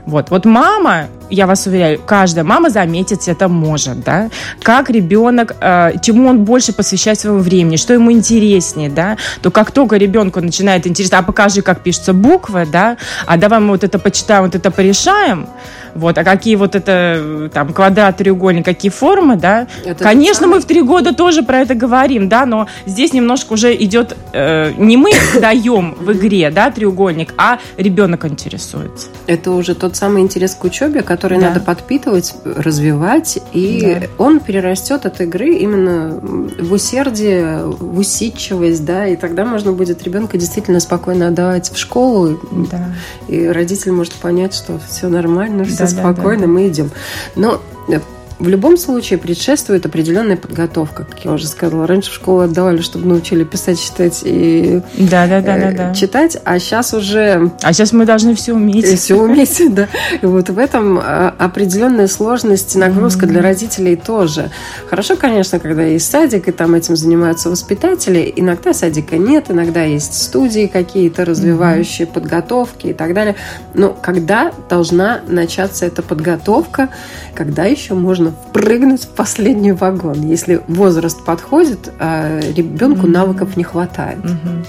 Вот, 0.06 0.30
вот 0.30 0.44
мама, 0.44 1.06
я 1.30 1.46
вас 1.46 1.66
уверяю, 1.66 1.98
каждая 2.04 2.44
мама 2.44 2.68
заметить 2.68 3.26
это 3.26 3.48
может, 3.48 4.04
да, 4.04 4.28
как 4.62 4.90
ребенок, 4.90 5.56
э, 5.60 5.92
чему 6.02 6.28
он 6.28 6.44
больше 6.44 6.72
посвящает 6.74 7.18
своего 7.18 7.38
времени, 7.38 7.76
что 7.76 7.94
ему 7.94 8.12
интереснее, 8.12 8.90
да, 8.90 9.16
то 9.40 9.50
как 9.50 9.70
только 9.70 9.96
ребенку 9.96 10.40
начинает 10.40 10.86
интересно, 10.86 11.18
а 11.18 11.22
покажи, 11.22 11.62
как 11.62 11.80
пишутся 11.80 12.12
буквы, 12.12 12.66
да, 12.70 12.98
а 13.26 13.38
давай 13.38 13.60
мы 13.60 13.68
вот 13.68 13.84
это 13.84 13.98
почитаем, 13.98 14.44
вот 14.44 14.54
это 14.54 14.70
порешаем, 14.70 15.48
вот, 15.94 16.18
а 16.18 16.24
какие 16.24 16.56
вот 16.56 16.74
это 16.74 17.50
там 17.52 17.72
квадрат, 17.72 18.16
треугольник, 18.16 18.64
какие 18.64 18.90
формы, 18.90 19.36
да, 19.36 19.66
это 19.84 20.02
конечно, 20.02 20.46
мы 20.46 20.60
в 20.60 20.64
три 20.64 20.82
года 20.82 21.14
тоже 21.14 21.42
про 21.42 21.60
это 21.60 21.74
говорим, 21.74 22.28
да, 22.28 22.46
но 22.46 22.66
здесь 22.86 23.12
немножко 23.12 23.52
уже 23.52 23.74
идет, 23.74 24.16
э, 24.32 24.72
не 24.76 24.96
мы 24.96 25.12
даем 25.40 25.94
в 25.98 26.12
игре, 26.12 26.50
да, 26.50 26.70
треугольник, 26.70 27.34
а 27.36 27.58
ребенок 27.76 28.24
интересуется. 28.24 29.08
Это 29.26 29.52
уже 29.52 29.74
тот 29.74 29.96
самый 29.96 30.22
интерес 30.22 30.54
к 30.54 30.64
учебе, 30.64 31.02
который 31.02 31.38
да. 31.38 31.48
надо 31.48 31.60
подпитывать, 31.60 32.34
развивать, 32.44 33.38
и 33.52 33.98
да. 34.00 34.06
он 34.18 34.40
перерастет 34.40 35.06
от 35.06 35.20
игры 35.20 35.54
именно 35.54 36.18
в 36.58 36.72
усердие, 36.72 37.64
в 37.64 37.98
усидчивость, 37.98 38.84
да, 38.84 39.06
и 39.06 39.16
тогда 39.16 39.44
можно 39.44 39.72
будет 39.72 40.02
ребенка 40.02 40.38
действительно 40.38 40.80
спокойно 40.80 41.28
отдавать 41.28 41.70
в 41.70 41.78
школу, 41.78 42.40
да. 42.70 42.94
и 43.28 43.46
родитель 43.46 43.92
может 43.92 44.14
понять, 44.14 44.54
что 44.54 44.80
все 44.88 45.08
нормально, 45.08 45.64
все 45.64 45.83
да, 45.92 46.00
спокойно, 46.00 46.42
да, 46.42 46.46
да. 46.46 46.52
мы 46.52 46.68
идем. 46.68 46.90
Но 47.36 47.60
э, 47.88 48.00
в 48.38 48.48
любом 48.48 48.76
случае 48.76 49.18
предшествует 49.18 49.86
определенная 49.86 50.36
подготовка, 50.36 51.04
как 51.04 51.24
я 51.24 51.32
уже 51.32 51.46
сказала. 51.46 51.86
Раньше 51.86 52.10
в 52.10 52.14
школу 52.14 52.40
отдавали, 52.40 52.80
чтобы 52.80 53.06
научили 53.06 53.44
писать, 53.44 53.80
читать 53.80 54.22
и 54.24 54.82
да, 54.98 55.26
да, 55.26 55.40
да, 55.40 55.56
да, 55.58 55.72
да. 55.72 55.94
читать, 55.94 56.36
а 56.44 56.58
сейчас 56.58 56.94
уже... 56.94 57.52
А 57.62 57.72
сейчас 57.72 57.92
мы 57.92 58.04
должны 58.06 58.34
все 58.34 58.52
уметь. 58.52 58.84
И 58.92 58.96
все 58.96 59.14
уметь, 59.14 59.62
да. 59.74 59.88
И 60.20 60.26
вот 60.26 60.50
в 60.50 60.58
этом 60.58 60.98
а, 60.98 61.34
определенная 61.38 62.08
сложность 62.08 62.74
и 62.74 62.78
нагрузка 62.78 63.26
mm-hmm. 63.26 63.28
для 63.28 63.42
родителей 63.42 63.96
тоже. 63.96 64.50
Хорошо, 64.90 65.16
конечно, 65.16 65.58
когда 65.58 65.82
есть 65.82 66.10
садик, 66.10 66.48
и 66.48 66.52
там 66.52 66.74
этим 66.74 66.96
занимаются 66.96 67.50
воспитатели. 67.50 68.32
Иногда 68.34 68.74
садика 68.74 69.16
нет, 69.16 69.46
иногда 69.48 69.84
есть 69.84 70.20
студии 70.20 70.66
какие-то, 70.66 71.24
развивающие 71.24 72.06
mm-hmm. 72.06 72.12
подготовки 72.12 72.88
и 72.88 72.92
так 72.92 73.14
далее. 73.14 73.36
Но 73.74 73.90
когда 73.92 74.52
должна 74.68 75.20
начаться 75.26 75.86
эта 75.86 76.02
подготовка, 76.02 76.88
когда 77.34 77.64
еще 77.64 77.94
можно 77.94 78.33
впрыгнуть 78.48 79.04
в 79.04 79.08
последний 79.08 79.72
вагон, 79.72 80.22
если 80.22 80.60
возраст 80.68 81.24
подходит, 81.24 81.92
а 81.98 82.40
ребенку 82.40 83.06
mm-hmm. 83.06 83.10
навыков 83.10 83.56
не 83.56 83.64
хватает. 83.64 84.18
Mm-hmm. 84.18 84.66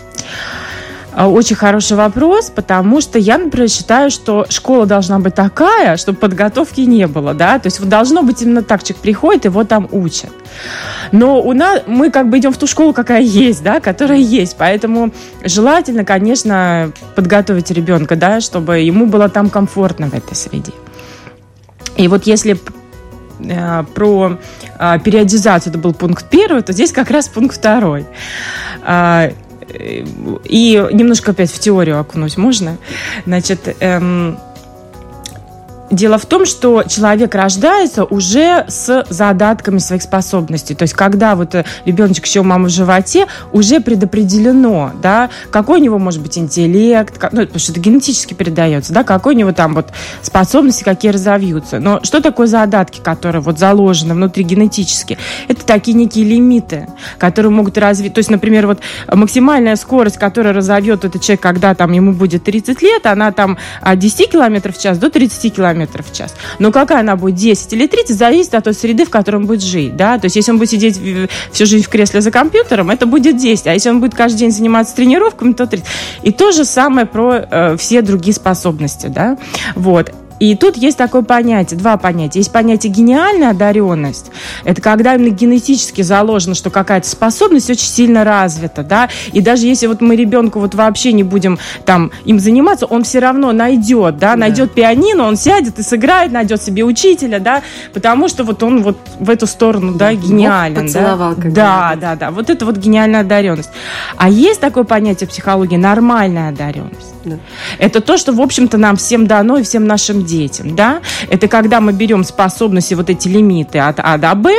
Очень 1.17 1.55
хороший 1.55 1.95
вопрос, 1.95 2.51
потому 2.53 2.99
что 2.99 3.17
я, 3.17 3.37
например, 3.37 3.69
считаю, 3.69 4.11
что 4.11 4.45
школа 4.49 4.85
должна 4.85 5.17
быть 5.19 5.33
такая, 5.33 5.95
чтобы 5.95 6.17
подготовки 6.17 6.81
не 6.81 7.07
было, 7.07 7.33
да, 7.33 7.57
то 7.57 7.67
есть 7.67 7.79
вот 7.79 7.87
должно 7.87 8.21
быть 8.21 8.41
именно 8.41 8.63
так, 8.63 8.83
человек 8.83 9.01
приходит, 9.01 9.45
его 9.45 9.63
там 9.63 9.87
учат. 9.93 10.31
Но 11.13 11.41
у 11.41 11.53
нас, 11.53 11.83
мы 11.87 12.11
как 12.11 12.29
бы 12.29 12.37
идем 12.39 12.51
в 12.51 12.57
ту 12.57 12.67
школу, 12.67 12.91
какая 12.91 13.21
есть, 13.21 13.63
да, 13.63 13.79
которая 13.79 14.17
есть, 14.17 14.57
поэтому 14.57 15.11
желательно, 15.41 16.03
конечно, 16.03 16.91
подготовить 17.15 17.71
ребенка, 17.71 18.17
да, 18.17 18.41
чтобы 18.41 18.79
ему 18.79 19.05
было 19.05 19.29
там 19.29 19.49
комфортно 19.49 20.09
в 20.09 20.13
этой 20.13 20.35
среде. 20.35 20.73
И 21.95 22.09
вот 22.09 22.27
если 22.27 22.59
про 23.93 24.37
э, 24.79 24.99
периодизацию, 25.03 25.71
это 25.71 25.79
был 25.79 25.93
пункт 25.93 26.25
первый, 26.29 26.61
то 26.61 26.73
здесь 26.73 26.91
как 26.91 27.09
раз 27.11 27.27
пункт 27.27 27.57
второй. 27.57 28.05
А, 28.83 29.31
и 30.43 30.87
немножко 30.93 31.31
опять 31.31 31.51
в 31.51 31.59
теорию 31.59 31.99
окунуть 31.99 32.37
можно. 32.37 32.77
Значит, 33.25 33.75
эм, 33.79 34.37
Дело 35.91 36.17
в 36.17 36.25
том, 36.25 36.45
что 36.45 36.83
человек 36.83 37.35
рождается 37.35 38.05
уже 38.05 38.65
с 38.67 39.05
задатками 39.09 39.77
своих 39.77 40.01
способностей. 40.01 40.73
То 40.73 40.83
есть, 40.83 40.95
когда 40.95 41.35
вот 41.35 41.53
э, 41.53 41.63
ребеночек 41.85 42.25
еще 42.25 42.39
у 42.39 42.43
мамы 42.43 42.69
в 42.69 42.71
животе, 42.71 43.27
уже 43.51 43.79
предопределено, 43.79 44.91
да, 45.01 45.29
какой 45.51 45.79
у 45.79 45.83
него 45.83 45.99
может 45.99 46.21
быть 46.21 46.39
интеллект, 46.39 47.17
как, 47.19 47.33
ну, 47.33 47.41
потому 47.41 47.59
что 47.59 47.71
это 47.71 47.81
генетически 47.81 48.33
передается, 48.33 48.93
да, 48.93 49.03
какой 49.03 49.35
у 49.35 49.37
него 49.37 49.51
там 49.51 49.75
вот 49.75 49.89
способности, 50.23 50.83
какие 50.83 51.11
разовьются. 51.11 51.79
Но 51.79 51.99
что 52.03 52.19
такое 52.19 52.47
задатки, 52.47 52.99
которые 52.99 53.41
вот 53.41 53.59
заложены 53.59 54.15
внутри 54.15 54.43
генетически? 54.43 55.19
Это 55.47 55.63
такие 55.65 55.95
некие 55.95 56.25
лимиты, 56.25 56.87
которые 57.19 57.51
могут 57.51 57.77
развить. 57.77 58.15
То 58.15 58.19
есть, 58.19 58.31
например, 58.31 58.65
вот 58.65 58.79
максимальная 59.11 59.75
скорость, 59.75 60.17
которая 60.17 60.53
разовьет 60.53 61.05
этот 61.05 61.21
человек, 61.21 61.41
когда 61.41 61.75
там 61.75 61.91
ему 61.91 62.11
будет 62.11 62.43
30 62.43 62.81
лет, 62.81 63.05
она 63.05 63.31
там 63.31 63.59
от 63.81 63.99
10 63.99 64.31
км 64.31 64.71
в 64.71 64.79
час 64.79 64.97
до 64.97 65.11
30 65.11 65.53
км 65.53 65.74
километров 65.75 66.09
в 66.09 66.15
час. 66.15 66.33
Но 66.59 66.71
какая 66.71 67.01
она 67.01 67.15
будет, 67.15 67.35
10 67.35 67.73
или 67.73 67.87
30, 67.87 68.17
зависит 68.17 68.53
от 68.55 68.63
той 68.63 68.73
среды, 68.73 69.05
в 69.05 69.09
которой 69.09 69.37
он 69.37 69.45
будет 69.45 69.61
жить. 69.61 69.95
Да? 69.95 70.17
То 70.17 70.25
есть, 70.25 70.35
если 70.35 70.51
он 70.51 70.57
будет 70.57 70.69
сидеть 70.69 70.99
всю 71.51 71.65
жизнь 71.65 71.85
в 71.85 71.89
кресле 71.89 72.21
за 72.21 72.31
компьютером, 72.31 72.89
это 72.89 73.05
будет 73.05 73.37
10. 73.37 73.67
А 73.67 73.73
если 73.73 73.89
он 73.89 73.99
будет 73.99 74.15
каждый 74.15 74.39
день 74.39 74.51
заниматься 74.51 74.95
тренировками, 74.95 75.53
то 75.53 75.67
30. 75.67 75.85
И 76.23 76.31
то 76.31 76.51
же 76.51 76.65
самое 76.65 77.05
про 77.05 77.35
э, 77.35 77.77
все 77.77 78.01
другие 78.01 78.33
способности. 78.33 79.07
Да? 79.07 79.37
Вот. 79.75 80.11
И 80.39 80.55
тут 80.55 80.75
есть 80.77 80.97
такое 80.97 81.21
понятие, 81.21 81.79
два 81.79 81.97
понятия. 81.97 82.39
Есть 82.39 82.51
понятие 82.51 82.91
гениальная 82.91 83.51
одаренность. 83.51 84.31
Это 84.63 84.81
когда 84.81 85.15
именно 85.15 85.33
генетически 85.33 86.01
заложено, 86.01 86.55
что 86.55 86.69
какая-то 86.69 87.07
способность 87.07 87.69
очень 87.69 87.87
сильно 87.87 88.23
развита, 88.23 88.83
да. 88.83 89.09
И 89.31 89.41
даже 89.41 89.65
если 89.65 89.87
вот 89.87 90.01
мы 90.01 90.15
ребенку 90.15 90.59
вот 90.59 90.75
вообще 90.75 91.13
не 91.13 91.23
будем 91.23 91.57
там 91.85 92.11
им 92.25 92.39
заниматься, 92.39 92.85
он 92.85 93.03
все 93.03 93.19
равно 93.19 93.51
найдет, 93.51 94.17
да, 94.17 94.31
да. 94.31 94.35
найдет 94.35 94.73
пианино, 94.73 95.25
он 95.25 95.37
сядет 95.37 95.79
и 95.79 95.83
сыграет, 95.83 96.31
найдет 96.31 96.61
себе 96.61 96.83
учителя, 96.83 97.39
да, 97.39 97.61
потому 97.93 98.27
что 98.27 98.43
вот 98.43 98.61
он 98.63 98.83
вот 98.83 98.97
в 99.19 99.29
эту 99.29 99.47
сторону, 99.47 99.93
да, 99.93 100.09
да 100.09 100.15
гениален, 100.15 100.75
да. 100.91 101.35
Да, 101.53 101.95
да, 101.99 102.15
да. 102.15 102.31
Вот 102.31 102.49
это 102.49 102.65
вот 102.65 102.77
гениальная 102.77 103.21
одаренность. 103.21 103.69
А 104.17 104.29
есть 104.29 104.59
такое 104.59 104.83
понятие 104.83 105.27
в 105.27 105.31
психологии 105.31 105.77
нормальная 105.77 106.49
одаренность. 106.49 107.14
Да. 107.25 107.37
Это 107.79 108.01
то, 108.01 108.17
что, 108.17 108.31
в 108.31 108.41
общем-то, 108.41 108.77
нам 108.77 108.95
всем 108.95 109.27
дано 109.27 109.57
и 109.57 109.63
всем 109.63 109.87
нашим 109.87 110.25
детям, 110.25 110.75
да? 110.75 111.01
Это 111.29 111.47
когда 111.47 111.81
мы 111.81 111.91
берем 111.91 112.23
способности, 112.23 112.93
вот 112.93 113.09
эти 113.09 113.27
лимиты 113.27 113.79
от 113.79 113.99
А 113.99 114.17
до 114.17 114.35
Б 114.35 114.53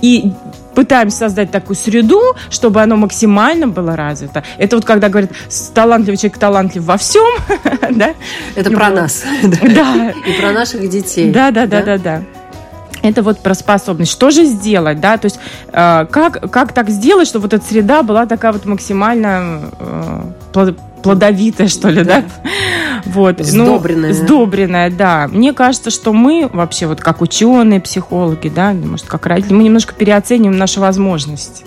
и 0.00 0.32
пытаемся 0.74 1.18
создать 1.18 1.50
такую 1.50 1.76
среду, 1.76 2.20
чтобы 2.50 2.80
оно 2.80 2.96
максимально 2.96 3.68
было 3.68 3.96
развито. 3.96 4.42
Это 4.58 4.76
вот 4.76 4.84
когда 4.84 5.08
говорят, 5.08 5.30
талантливый 5.74 6.16
человек 6.16 6.38
талантлив 6.38 6.84
во 6.84 6.96
всем, 6.96 7.26
да? 7.90 8.14
Это 8.54 8.70
про 8.70 8.90
нас. 8.90 9.24
Да. 9.42 10.12
И 10.26 10.40
про 10.40 10.52
наших 10.52 10.88
детей. 10.88 11.30
Да, 11.30 11.50
да, 11.50 11.66
да, 11.66 11.82
да, 11.82 11.98
да. 11.98 12.22
Это 13.02 13.22
вот 13.22 13.40
про 13.40 13.54
способность. 13.54 14.12
Что 14.12 14.30
же 14.30 14.44
сделать, 14.44 15.00
да? 15.00 15.18
То 15.18 15.26
есть 15.26 15.38
э, 15.72 16.06
как, 16.10 16.50
как 16.50 16.72
так 16.72 16.88
сделать, 16.88 17.26
чтобы 17.26 17.42
вот 17.42 17.54
эта 17.54 17.64
среда 17.64 18.02
была 18.02 18.26
такая 18.26 18.52
вот 18.52 18.64
максимально 18.64 19.70
э, 19.78 20.22
плодовитая, 21.02 21.68
что 21.68 21.88
ли, 21.88 22.04
да? 22.04 22.22
да? 22.22 22.50
Вот. 23.06 23.40
Сдобренная. 23.40 24.10
Ну, 24.10 24.14
сдобренная, 24.14 24.90
да. 24.90 25.28
Мне 25.30 25.52
кажется, 25.52 25.90
что 25.90 26.12
мы 26.12 26.48
вообще 26.52 26.86
вот 26.86 27.00
как 27.00 27.20
ученые, 27.20 27.80
психологи, 27.80 28.48
да, 28.48 28.72
может, 28.72 29.06
как 29.06 29.26
родители, 29.26 29.54
мы 29.54 29.64
немножко 29.64 29.94
переоцениваем 29.94 30.56
наши 30.56 30.80
возможности. 30.80 31.64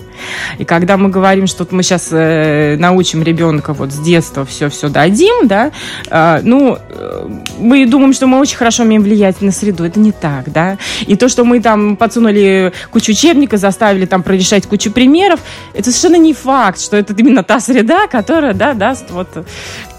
И 0.58 0.64
когда 0.64 0.96
мы 0.96 1.08
говорим, 1.08 1.46
что 1.46 1.66
мы 1.70 1.82
сейчас 1.82 2.08
э, 2.10 2.76
научим 2.78 3.22
ребенка 3.22 3.72
вот 3.72 3.92
с 3.92 3.98
детства 3.98 4.44
все-все 4.44 4.88
дадим, 4.88 5.46
да, 5.48 5.72
э, 6.08 6.40
ну, 6.42 6.78
э, 6.88 7.28
мы 7.58 7.86
думаем, 7.86 8.12
что 8.12 8.26
мы 8.26 8.38
очень 8.38 8.56
хорошо 8.56 8.84
умеем 8.84 9.02
влиять 9.02 9.40
на 9.42 9.50
среду. 9.50 9.84
Это 9.84 10.00
не 10.00 10.12
так, 10.12 10.52
да. 10.52 10.78
И 11.06 11.16
то, 11.16 11.28
что 11.28 11.44
мы 11.44 11.60
там 11.60 11.96
подсунули 11.96 12.72
кучу 12.90 13.12
учебника, 13.12 13.56
заставили 13.56 14.06
там 14.06 14.22
прорешать 14.22 14.66
кучу 14.66 14.90
примеров, 14.90 15.40
это 15.74 15.90
совершенно 15.90 16.20
не 16.20 16.34
факт, 16.34 16.80
что 16.80 16.96
это 16.96 17.14
именно 17.14 17.42
та 17.42 17.60
среда, 17.60 18.06
которая, 18.06 18.54
да, 18.54 18.74
даст 18.74 19.10
вот, 19.10 19.46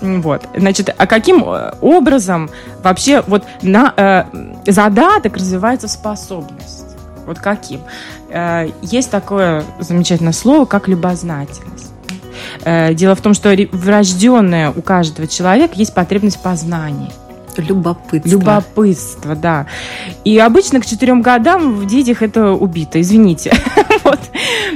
вот. 0.02 0.44
Значит, 0.56 0.94
а 0.96 1.08
каким 1.08 1.46
образом 1.82 2.50
вообще 2.84 3.24
вот 3.28 3.44
на 3.62 3.94
э, 3.96 4.72
задаток 4.72 5.38
развивается 5.38 5.88
способность? 5.88 6.87
Вот 7.28 7.40
каким? 7.40 7.82
Э, 8.30 8.70
есть 8.82 9.12
такое 9.12 9.64
замечательное 9.80 10.34
слово, 10.34 10.66
как 10.66 10.88
любознательность. 10.88 11.92
Э, 12.64 12.94
дело 12.94 13.16
в 13.16 13.22
том, 13.22 13.34
что 13.34 13.56
врожденная 13.72 14.72
у 14.72 14.82
каждого 14.82 15.28
человека 15.28 15.76
есть 15.76 15.94
потребность 15.94 16.38
в 16.38 16.42
познании. 17.58 17.78
Любопытство. 17.78 18.30
Любопытство, 18.30 19.36
да. 19.36 19.66
И 20.24 20.38
обычно 20.38 20.80
к 20.80 20.86
четырем 20.86 21.22
годам 21.22 21.76
в 21.76 21.86
детях 21.86 22.22
это 22.22 22.52
убито, 22.52 23.02
извините. 23.02 23.54
вот. 24.04 24.20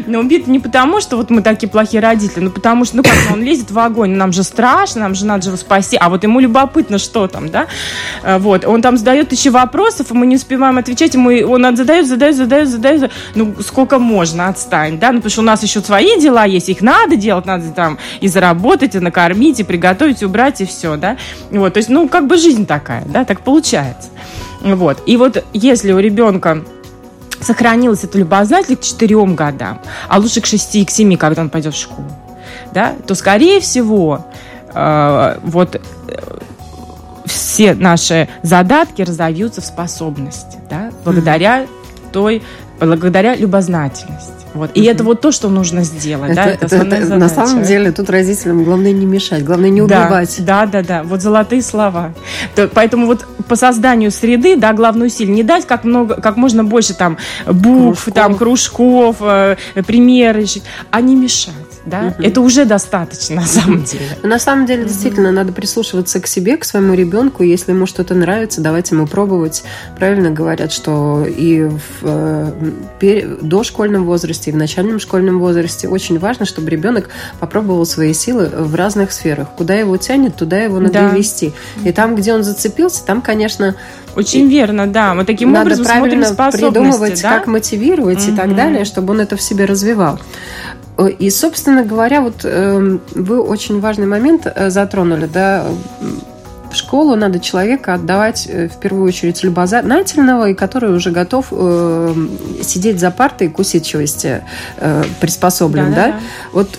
Но 0.08 0.20
убито 0.20 0.50
не 0.50 0.60
потому, 0.60 1.02
что 1.02 1.18
вот 1.18 1.30
мы 1.30 1.42
такие 1.42 1.70
плохие 1.70 2.02
родители, 2.02 2.44
но 2.44 2.50
потому 2.50 2.86
что, 2.86 2.98
ну 2.98 3.04
как, 3.04 3.14
он 3.32 3.44
лезет 3.44 3.72
в 3.72 3.80
огонь, 3.80 4.12
нам 4.12 4.32
же 4.32 4.44
страшно, 4.44 5.02
нам 5.02 5.16
же 5.16 5.26
надо 5.26 5.44
же 5.44 5.50
его 5.50 5.58
спасти, 5.58 5.98
а 6.00 6.10
вот 6.10 6.24
ему 6.24 6.40
любопытно, 6.40 6.98
что 6.98 7.28
там, 7.28 7.50
да? 7.50 7.68
Э, 8.24 8.38
вот. 8.38 8.66
Он 8.66 8.82
там 8.82 8.98
задает 8.98 9.30
тысячи 9.30 9.50
вопросов, 9.50 10.12
и 10.12 10.14
мы 10.14 10.26
не 10.26 10.36
успеваем 10.36 10.78
отвечать, 10.78 11.14
ему 11.14 11.30
он 11.52 11.76
задает, 11.76 12.08
задает, 12.08 12.36
задает, 12.36 12.70
задает, 12.70 13.12
ну 13.36 13.56
сколько 13.62 14.00
можно, 14.00 14.48
отстань, 14.48 15.00
да? 15.00 15.12
Ну 15.12 15.18
потому 15.18 15.32
что 15.32 15.42
у 15.42 15.46
нас 15.46 15.64
еще 15.64 15.82
свои 15.82 16.20
дела 16.20 16.46
есть, 16.46 16.70
их 16.70 16.82
надо 16.82 17.16
делать, 17.16 17.46
надо 17.46 17.72
там 17.72 17.98
и 18.20 18.28
заработать, 18.28 18.96
и 18.96 19.00
накормить, 19.00 19.60
и 19.60 19.64
приготовить, 19.64 20.22
и 20.22 20.26
убрать, 20.26 20.62
и 20.62 20.66
все, 20.66 20.96
да? 20.98 21.18
Вот. 21.52 21.74
То 21.74 21.78
есть, 21.78 21.90
ну 21.90 22.08
как 22.08 22.28
бы 22.28 22.38
жизнь 22.38 22.66
такая, 22.72 23.04
да, 23.06 23.26
так 23.26 23.42
получается. 23.42 24.08
Вот. 24.62 25.04
И 25.06 25.18
вот 25.18 25.44
если 25.52 25.92
у 25.92 26.00
ребенка 26.00 26.64
сохранилась 27.42 28.06
эта 28.06 28.18
любознательность 28.18 28.82
к 28.82 28.86
четырем 28.86 29.36
годам, 29.36 29.82
а 30.08 30.20
лучше 30.20 30.40
к 30.40 30.46
шести 30.46 30.82
и 30.82 30.86
к 30.86 30.90
семи, 30.90 31.18
когда 31.18 31.42
он 31.42 31.50
пойдет 31.50 31.74
в 31.74 31.78
школу, 31.78 32.08
да, 32.74 32.94
то, 33.06 33.14
скорее 33.14 33.60
всего, 33.60 34.26
э, 34.74 35.40
вот 35.44 35.76
э, 35.76 35.80
все 37.26 37.74
наши 37.74 38.30
задатки 38.42 39.02
разовьются 39.02 39.60
в 39.60 39.66
способности, 39.66 40.58
да, 40.70 40.92
благодаря 41.04 41.66
той, 42.14 42.42
благодаря 42.80 43.36
любознательности. 43.36 44.41
Вот. 44.54 44.72
И 44.74 44.84
это 44.84 45.04
вот 45.04 45.22
то, 45.22 45.32
что 45.32 45.50
нужно 45.50 45.84
сделать. 45.84 46.32
Это, 46.32 46.44
да, 46.44 46.50
это, 46.52 46.76
это, 46.76 46.96
это 46.96 47.16
на 47.16 47.30
самом 47.30 47.64
деле 47.64 47.92
тут 47.92 48.10
родителям 48.10 48.64
главное 48.64 48.92
не 48.92 49.06
мешать, 49.06 49.44
главное 49.46 49.70
не 49.70 49.82
убивать. 49.82 50.36
Да, 50.40 50.66
да, 50.66 50.82
да, 50.82 50.88
да. 50.88 51.04
Вот 51.04 51.22
золотые 51.22 51.62
слова. 51.62 52.14
То, 52.56 52.68
поэтому 52.68 53.06
вот 53.06 53.26
по 53.48 53.56
созданию 53.56 54.12
среды, 54.12 54.58
да, 54.58 54.74
главное 54.74 55.08
усилие 55.08 55.34
не 55.34 55.44
дать 55.44 55.66
как 55.66 55.84
много, 55.84 56.16
как 56.16 56.36
можно 56.38 56.64
больше 56.64 56.94
там 56.94 57.18
букв, 57.46 58.04
кружков. 58.04 58.14
там 58.14 58.36
кружков, 58.36 59.18
э, 59.22 59.56
примеры, 59.86 60.46
а 60.90 61.02
не 61.02 61.16
мешать 61.16 61.71
да, 61.86 62.14
угу. 62.18 62.24
это 62.24 62.42
уже 62.42 62.66
достаточно 62.66 63.38
на 63.38 63.48
самом 63.48 63.84
деле. 63.84 64.06
На 64.24 64.40
самом 64.40 64.66
деле, 64.66 64.84
действительно, 64.84 65.32
надо 65.32 65.52
прислушиваться 65.52 66.20
к 66.20 66.28
себе, 66.28 66.58
к 66.58 66.66
своему 66.66 66.94
ребенку. 66.94 67.44
Если 67.44 67.72
ему 67.72 67.86
что-то 67.86 68.14
нравится, 68.14 68.62
давайте 68.62 68.96
ему 68.96 69.08
пробовать. 69.08 69.64
Правильно 69.98 70.30
говорят, 70.30 70.72
что 70.72 71.26
и 71.26 71.64
в 71.64 71.80
э, 72.04 73.38
дошкольном 73.42 74.06
возрасте, 74.06 74.52
и 74.52 74.54
в 74.54 74.58
начальном 74.58 75.00
школьном 75.00 75.40
возрасте 75.40 75.88
очень 75.88 76.20
важно, 76.20 76.46
чтобы 76.46 76.70
ребенок 76.70 77.10
попробовал 77.40 77.86
свои 77.86 78.14
силы 78.14 78.48
в 78.48 78.76
разных 78.76 79.12
сферах. 79.12 79.50
Куда 79.58 79.76
его 79.76 79.98
тянет, 79.98 80.36
туда 80.36 80.60
его 80.60 80.80
надо 80.80 80.94
да. 80.94 81.10
вести. 81.10 81.54
И 81.84 81.92
там, 81.92 82.16
где 82.16 82.34
он 82.34 82.44
зацепился, 82.44 83.04
там, 83.06 83.22
конечно, 83.22 83.76
очень 84.16 84.48
верно, 84.50 84.88
да. 84.88 85.14
Мы 85.14 85.26
таким 85.26 85.52
Надо 85.52 85.66
образом 85.66 85.86
правильно 85.86 86.26
смотрим 86.26 86.60
придумывать, 86.60 87.22
да? 87.22 87.38
как 87.38 87.48
мотивировать 87.48 88.24
угу. 88.24 88.34
и 88.34 88.36
так 88.36 88.56
далее, 88.56 88.86
чтобы 88.86 89.14
он 89.14 89.22
это 89.22 89.36
в 89.36 89.42
себе 89.42 89.66
развивал. 89.66 90.20
И, 91.20 91.30
собственно 91.30 91.84
говоря, 91.84 92.22
вот 92.22 92.42
э, 92.44 92.98
вы 93.16 93.42
очень 93.42 93.80
важный 93.80 94.06
момент 94.06 94.46
э, 94.46 94.70
затронули, 94.70 95.26
да, 95.26 95.66
в 96.72 96.76
школу 96.76 97.16
надо 97.16 97.40
человека 97.40 97.94
отдавать 97.94 98.48
э, 98.48 98.68
в 98.68 98.80
первую 98.80 99.08
очередь 99.08 99.44
любознательного, 99.44 100.50
и 100.50 100.54
который 100.54 100.94
уже 100.94 101.12
готов 101.12 101.48
э, 101.52 102.14
сидеть 102.62 103.00
за 103.00 103.12
партой 103.12 103.50
к 103.50 103.60
усидчивости 103.60 104.44
э, 104.78 105.04
приспособлен, 105.20 105.90
да, 105.90 105.96
да? 105.96 106.08
да? 106.08 106.20
Вот 106.54 106.70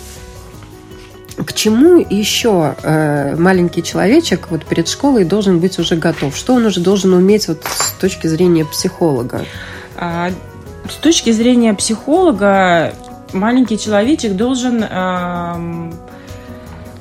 к 1.45 1.53
чему 1.53 1.99
еще 1.99 2.75
э, 2.83 3.37
маленький 3.37 3.83
человечек 3.83 4.49
вот 4.51 4.65
перед 4.65 4.89
школой 4.89 5.25
должен 5.25 5.61
быть 5.61 5.79
уже 5.79 5.97
готов? 5.97 6.37
Что 6.37 6.55
он 6.55 6.67
уже 6.67 6.81
должен 6.81 7.13
уметь 7.13 7.49
вот 7.49 7.65
с 7.65 7.93
точки 7.93 8.27
зрения 8.27 8.65
психолога? 8.65 9.45
А, 9.97 10.31
с 10.89 10.97
точки 10.97 11.31
зрения 11.31 11.75
психолога 11.75 12.95
маленький 13.33 13.79
человечек 13.79 14.35
должен 14.35 14.83
э, 14.83 15.93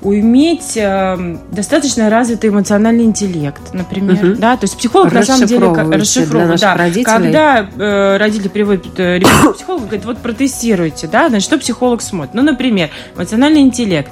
уметь 0.01 0.75
э, 0.77 1.38
достаточно 1.51 2.10
развитый 2.10 2.50
эмоциональный 2.50 3.03
интеллект, 3.03 3.74
например, 3.74 4.31
угу. 4.31 4.36
да, 4.36 4.58
то 4.58 4.63
есть 4.63 4.77
психолог 4.77 5.12
на 5.13 5.24
самом 5.24 5.48
деле 5.48 5.67
расшифровывает, 5.67 6.60
да, 6.60 6.75
родителей. 6.75 7.03
когда 7.05 7.70
э, 7.77 8.17
родители 8.17 8.48
приводят 8.48 9.00
э, 9.00 9.20
ребенка 9.20 9.53
к 9.53 9.55
психологу, 9.55 9.86
говорят, 9.86 10.05
вот 10.05 10.17
протестируйте, 10.17 11.08
да, 11.08 11.29
значит, 11.29 11.46
что 11.46 11.59
психолог 11.59 12.01
смотрит, 12.01 12.33
ну, 12.33 12.42
например, 12.42 12.90
эмоциональный 13.16 13.61
интеллект, 13.61 14.11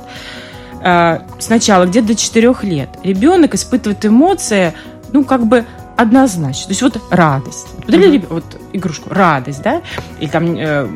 э, 0.84 1.20
сначала 1.40 1.86
где-то 1.86 2.10
до 2.10 2.16
4 2.16 2.56
лет 2.64 2.90
ребенок 3.04 3.56
испытывает 3.56 4.06
эмоции, 4.06 4.74
ну, 5.12 5.24
как 5.24 5.48
бы 5.48 5.66
однозначно. 5.98 6.66
То 6.66 6.72
есть 6.72 6.82
вот 6.82 7.02
радость. 7.10 7.68
Вот, 7.76 7.90
uh-huh. 7.90 8.26
вот 8.30 8.44
игрушку, 8.74 9.10
радость, 9.10 9.62
да, 9.64 9.82
или 10.20 10.30
там 10.30 10.56
э, 10.56 10.88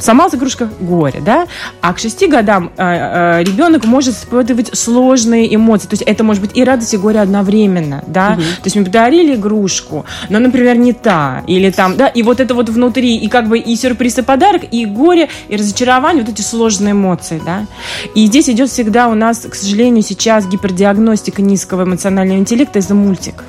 сама 0.00 0.28
игрушка 0.32 0.68
горе, 0.80 1.20
да, 1.24 1.46
а 1.80 1.92
к 1.92 1.98
шести 1.98 2.26
годам 2.26 2.72
э, 2.76 3.40
э, 3.40 3.44
ребенок 3.44 3.84
может 3.84 4.14
испытывать 4.14 4.76
сложные 4.76 5.54
эмоции, 5.54 5.88
то 5.88 5.94
есть 5.94 6.02
это 6.02 6.24
может 6.24 6.42
быть 6.42 6.56
и 6.56 6.64
радость, 6.64 6.94
и 6.94 6.96
горе 6.96 7.20
одновременно, 7.20 8.02
да, 8.06 8.32
угу. 8.32 8.40
то 8.40 8.64
есть 8.64 8.76
мы 8.76 8.84
подарили 8.84 9.34
игрушку, 9.34 10.04
но, 10.28 10.38
например, 10.38 10.76
не 10.76 10.92
та, 10.92 11.42
или 11.46 11.70
там, 11.70 11.96
да, 11.96 12.08
и 12.08 12.22
вот 12.22 12.40
это 12.40 12.54
вот 12.54 12.68
внутри, 12.68 13.16
и 13.16 13.28
как 13.28 13.48
бы 13.48 13.58
и 13.58 13.76
сюрприз, 13.76 14.18
и 14.18 14.22
подарок, 14.22 14.62
и 14.70 14.84
горе, 14.84 15.28
и 15.48 15.56
разочарование, 15.56 16.22
вот 16.24 16.32
эти 16.32 16.42
сложные 16.42 16.92
эмоции, 16.92 17.40
да, 17.44 17.66
и 18.14 18.26
здесь 18.26 18.48
идет 18.48 18.70
всегда 18.70 19.08
у 19.08 19.14
нас, 19.14 19.46
к 19.50 19.54
сожалению, 19.54 20.02
сейчас 20.02 20.46
гипердиагностика 20.46 21.42
низкого 21.42 21.84
эмоционального 21.84 22.38
интеллекта 22.38 22.78
из-за 22.78 22.94
мультиков. 22.94 23.44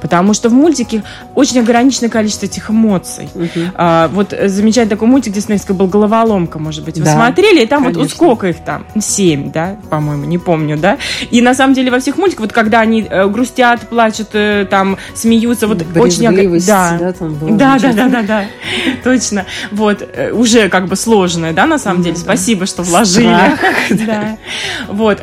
Потому 0.00 0.34
что 0.34 0.48
в 0.48 0.52
мультике 0.52 1.02
очень 1.34 1.60
ограниченное 1.60 2.10
количество 2.10 2.46
этих 2.46 2.70
эмоций. 2.70 3.28
Угу. 3.34 3.72
А, 3.74 4.08
вот 4.08 4.34
замечательный 4.46 4.90
такой 4.90 5.08
мультик 5.08 5.32
диснеевский 5.32 5.74
был 5.74 5.86
«Головоломка», 5.86 6.58
может 6.58 6.84
быть. 6.84 6.98
Вы 6.98 7.04
да, 7.04 7.14
смотрели? 7.14 7.62
И 7.62 7.66
там 7.66 7.82
конечно. 7.82 8.02
вот 8.02 8.10
сколько 8.10 8.48
их 8.48 8.64
там? 8.64 8.86
Семь, 9.00 9.50
да, 9.50 9.76
по-моему, 9.88 10.24
не 10.24 10.38
помню, 10.38 10.76
да? 10.76 10.98
И 11.30 11.40
на 11.40 11.54
самом 11.54 11.74
деле 11.74 11.90
во 11.90 12.00
всех 12.00 12.16
мультиках, 12.16 12.46
вот 12.46 12.52
когда 12.52 12.80
они 12.80 13.06
э, 13.08 13.28
грустят, 13.28 13.88
плачут, 13.88 14.28
э, 14.32 14.66
там, 14.68 14.98
смеются, 15.14 15.66
вот 15.66 15.84
очень... 15.96 16.20
Да, 16.66 16.96
да, 16.98 17.12
там 17.12 17.34
было 17.34 17.50
да, 17.56 17.78
да, 17.78 17.92
да, 17.92 18.08
да, 18.08 18.22
да, 18.22 18.44
точно. 19.02 19.46
Вот, 19.70 20.02
э, 20.02 20.32
уже 20.32 20.68
как 20.68 20.86
бы 20.86 20.96
сложное, 20.96 21.52
да, 21.52 21.66
на 21.66 21.78
самом 21.78 22.02
деле. 22.02 22.16
Спасибо, 22.16 22.66
что 22.66 22.82
вложили. 22.82 23.30
Да. 23.90 24.36
Вот 24.88 25.22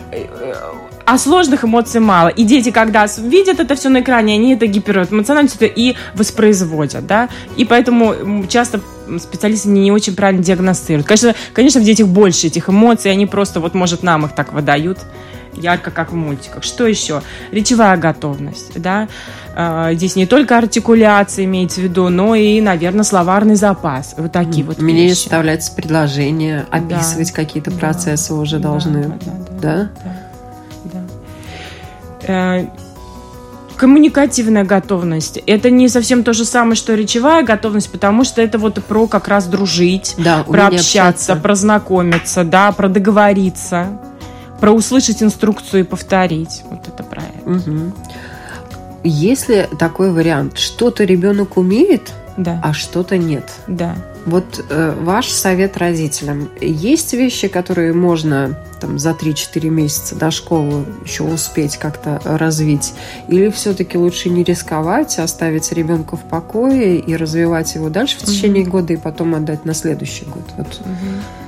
а 1.08 1.18
сложных 1.18 1.64
эмоций 1.64 2.02
мало. 2.02 2.28
И 2.28 2.44
дети, 2.44 2.70
когда 2.70 3.06
видят 3.18 3.62
это 3.62 3.76
все 3.76 3.88
на 3.88 4.02
экране, 4.02 4.34
они 4.34 4.56
это 4.56 4.68
гиперэмоционально 4.68 5.48
и 5.62 5.96
воспроизводят, 6.14 7.08
да. 7.08 7.30
И 7.56 7.64
поэтому 7.64 8.46
часто 8.50 8.82
специалисты 9.18 9.70
не 9.70 9.90
очень 9.90 10.18
правильно 10.18 10.44
диагностируют. 10.44 11.08
Конечно, 11.08 11.34
конечно, 11.54 11.80
в 11.80 11.86
детях 11.86 12.08
больше 12.08 12.48
этих 12.48 12.68
эмоций, 12.68 13.10
они 13.10 13.26
просто 13.26 13.62
вот, 13.62 13.74
может, 13.74 14.04
нам 14.04 14.26
их 14.26 14.36
так 14.36 14.52
выдают 14.52 15.00
ярко, 15.54 15.92
как 15.92 16.12
в 16.12 16.16
мультиках. 16.16 16.66
Что 16.66 16.86
еще? 16.86 17.22
Речевая 17.52 17.96
готовность, 17.96 18.80
да. 18.82 19.08
А, 19.56 19.94
здесь 19.94 20.18
не 20.18 20.26
только 20.26 20.58
артикуляция 20.58 21.46
имеется 21.46 21.80
в 21.80 21.86
виду, 21.86 22.10
но 22.10 22.36
и, 22.36 22.60
наверное, 22.60 23.06
словарный 23.06 23.56
запас. 23.56 24.14
Вот 24.18 24.34
такие 24.34 24.66
mm. 24.66 24.68
вот 24.68 24.80
Мне 24.80 25.16
составляется 25.16 25.72
предложение, 25.72 26.66
описывать 26.70 27.30
да. 27.30 27.34
какие-то 27.34 27.72
процессы 27.72 28.34
да. 28.34 28.36
уже 28.36 28.60
должны. 28.60 29.04
Да? 29.04 29.10
да, 29.10 29.16
да, 29.22 29.60
да? 29.62 29.90
да. 30.04 30.27
Э, 32.28 32.68
коммуникативная 33.78 34.66
готовность. 34.66 35.38
Это 35.46 35.70
не 35.70 35.88
совсем 35.88 36.24
то 36.24 36.34
же 36.34 36.46
самое, 36.46 36.76
что 36.76 36.96
речевая 36.96 37.44
готовность, 37.44 37.92
потому 37.92 38.24
что 38.24 38.42
это 38.42 38.58
вот 38.58 38.84
про 38.84 39.08
как 39.08 39.28
раз 39.28 39.46
дружить, 39.46 40.16
да, 40.18 40.44
про 40.44 40.68
общаться, 40.68 41.36
про 41.36 41.56
знакомиться, 41.56 42.44
да, 42.44 42.72
про 42.72 42.90
договориться, 42.90 44.00
про 44.60 44.72
услышать 44.72 45.22
инструкцию 45.22 45.82
и 45.82 45.84
повторить. 45.84 46.64
Вот 46.70 46.88
это 46.88 47.04
правильно. 47.04 47.58
Угу. 47.58 47.94
Если 49.04 49.70
такой 49.78 50.12
вариант, 50.12 50.58
что-то 50.58 51.04
ребенок 51.04 51.56
умеет, 51.58 52.12
да. 52.36 52.60
а 52.64 52.74
что-то 52.74 53.18
нет. 53.18 53.50
Да. 53.68 53.96
Вот 54.28 54.66
э, 54.70 54.94
ваш 55.00 55.30
совет 55.30 55.78
родителям. 55.78 56.50
Есть 56.60 57.14
вещи, 57.14 57.48
которые 57.48 57.94
можно 57.94 58.60
там, 58.82 59.00
за 59.00 59.12
3-4 59.12 59.70
месяца 59.70 60.16
до 60.16 60.32
школы 60.32 60.86
еще 61.06 61.24
успеть 61.24 61.78
как-то 61.78 62.20
развить? 62.26 62.94
Или 63.30 63.50
все-таки 63.50 63.98
лучше 63.98 64.30
не 64.30 64.44
рисковать, 64.44 65.18
оставить 65.18 65.72
ребенка 65.72 66.18
в 66.18 66.28
покое 66.28 67.00
и 67.00 67.16
развивать 67.16 67.74
его 67.76 67.88
дальше 67.90 68.18
в 68.20 68.24
течение 68.24 68.66
mm-hmm. 68.66 68.70
года 68.70 68.94
и 68.94 68.98
потом 68.98 69.34
отдать 69.34 69.64
на 69.64 69.74
следующий 69.74 70.26
год? 70.26 70.44
Вот. 70.58 70.68
Mm-hmm. 70.68 71.47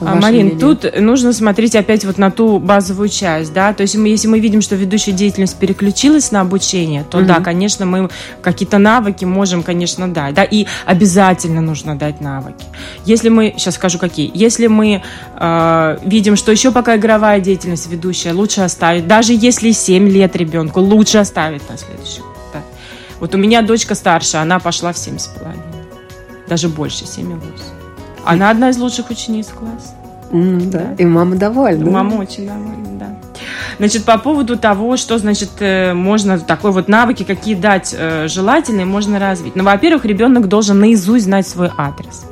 А, 0.00 0.14
Марин, 0.14 0.58
тут 0.58 0.84
нужно 0.98 1.32
смотреть 1.32 1.74
опять 1.74 2.04
вот 2.04 2.18
на 2.18 2.30
ту 2.30 2.58
базовую 2.58 3.08
часть, 3.08 3.52
да, 3.52 3.72
то 3.72 3.82
есть 3.82 3.96
мы, 3.96 4.08
если 4.08 4.28
мы 4.28 4.40
видим, 4.40 4.60
что 4.60 4.76
ведущая 4.76 5.12
деятельность 5.12 5.56
переключилась 5.58 6.32
на 6.32 6.40
обучение, 6.42 7.04
то 7.08 7.18
угу. 7.18 7.26
да, 7.26 7.40
конечно, 7.40 7.86
мы 7.86 8.10
какие-то 8.42 8.78
навыки 8.78 9.24
можем, 9.24 9.62
конечно, 9.62 10.12
дать, 10.12 10.34
да, 10.34 10.44
и 10.44 10.66
обязательно 10.84 11.60
нужно 11.60 11.96
дать 11.96 12.20
навыки. 12.20 12.64
Если 13.04 13.28
мы, 13.28 13.54
сейчас 13.56 13.74
скажу 13.74 13.98
какие, 13.98 14.30
если 14.34 14.66
мы 14.66 15.02
э, 15.38 15.98
видим, 16.04 16.36
что 16.36 16.52
еще 16.52 16.72
пока 16.72 16.96
игровая 16.96 17.40
деятельность 17.40 17.88
ведущая, 17.90 18.32
лучше 18.32 18.60
оставить, 18.60 19.06
даже 19.06 19.32
если 19.32 19.72
7 19.72 20.08
лет 20.08 20.36
ребенку, 20.36 20.80
лучше 20.80 21.18
оставить 21.18 21.68
на 21.70 21.78
следующий 21.78 22.20
год. 22.20 22.36
Да. 22.52 22.62
Вот 23.20 23.34
у 23.34 23.38
меня 23.38 23.62
дочка 23.62 23.94
старшая, 23.94 24.42
она 24.42 24.58
пошла 24.58 24.92
в 24.92 24.96
7,5, 24.96 25.56
даже 26.48 26.68
больше, 26.68 27.04
7,8. 27.04 27.75
Она 28.26 28.50
одна 28.50 28.70
из 28.70 28.78
лучших 28.78 29.10
учениц 29.10 29.48
класса. 29.48 29.94
Mm, 30.30 30.70
да. 30.70 30.78
да. 30.80 30.94
И 30.98 31.06
мама 31.06 31.36
довольна. 31.36 31.88
Мама 31.90 32.16
очень 32.16 32.46
довольна, 32.46 32.98
да. 32.98 33.06
Значит, 33.78 34.04
по 34.04 34.18
поводу 34.18 34.56
того, 34.56 34.96
что, 34.96 35.18
значит, 35.18 35.50
э, 35.60 35.94
можно 35.94 36.38
такой 36.38 36.72
вот 36.72 36.88
навыки, 36.88 37.22
какие 37.22 37.54
дать 37.54 37.94
э, 37.96 38.26
желательные, 38.28 38.86
можно 38.86 39.18
развить. 39.18 39.54
Ну, 39.54 39.64
во-первых, 39.64 40.04
ребенок 40.04 40.48
должен 40.48 40.80
наизусть 40.80 41.26
знать 41.26 41.46
свой 41.46 41.70
адрес. 41.76 42.24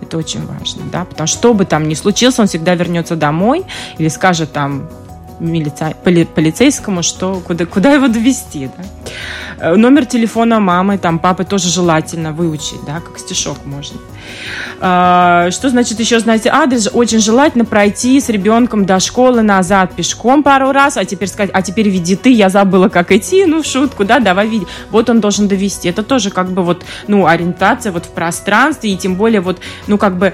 Это 0.00 0.16
очень 0.18 0.40
важно, 0.46 0.82
да, 0.90 1.04
потому 1.04 1.26
что 1.26 1.38
что 1.38 1.54
бы 1.54 1.64
там 1.64 1.86
ни 1.86 1.94
случилось, 1.94 2.38
он 2.38 2.46
всегда 2.46 2.74
вернется 2.74 3.16
домой 3.16 3.64
или 3.98 4.08
скажет 4.08 4.52
там 4.52 4.88
поли, 6.04 6.24
полицейскому, 6.24 7.02
что 7.02 7.40
куда, 7.46 7.66
куда 7.66 7.92
его 7.92 8.08
довести, 8.08 8.70
да. 8.76 8.84
Э, 9.60 9.76
номер 9.76 10.06
телефона 10.06 10.60
мамы, 10.60 10.98
там, 10.98 11.18
папы 11.18 11.44
тоже 11.44 11.68
желательно 11.68 12.32
выучить, 12.32 12.80
да, 12.86 13.00
как 13.00 13.18
стишок 13.18 13.58
можно. 13.64 13.98
А, 14.80 15.50
что 15.50 15.68
значит 15.68 16.00
еще, 16.00 16.20
знаете, 16.20 16.50
адрес? 16.50 16.88
Очень 16.92 17.20
желательно 17.20 17.64
пройти 17.64 18.20
с 18.20 18.28
ребенком 18.28 18.86
до 18.86 19.00
школы 19.00 19.42
назад 19.42 19.94
пешком 19.94 20.42
пару 20.42 20.72
раз, 20.72 20.96
а 20.96 21.04
теперь 21.04 21.28
сказать, 21.28 21.50
а 21.52 21.62
теперь 21.62 21.88
веди 21.88 22.16
ты, 22.16 22.30
я 22.30 22.48
забыла, 22.48 22.88
как 22.88 23.12
идти, 23.12 23.44
ну, 23.44 23.62
в 23.62 23.66
шутку, 23.66 24.04
да, 24.04 24.18
давай 24.18 24.48
веди. 24.48 24.66
Вот 24.90 25.10
он 25.10 25.20
должен 25.20 25.48
довести. 25.48 25.88
Это 25.88 26.02
тоже 26.02 26.30
как 26.30 26.50
бы 26.50 26.62
вот, 26.62 26.84
ну, 27.06 27.26
ориентация 27.26 27.92
вот 27.92 28.06
в 28.06 28.10
пространстве, 28.10 28.92
и 28.92 28.96
тем 28.96 29.16
более 29.16 29.40
вот, 29.40 29.60
ну, 29.86 29.98
как 29.98 30.16
бы 30.16 30.32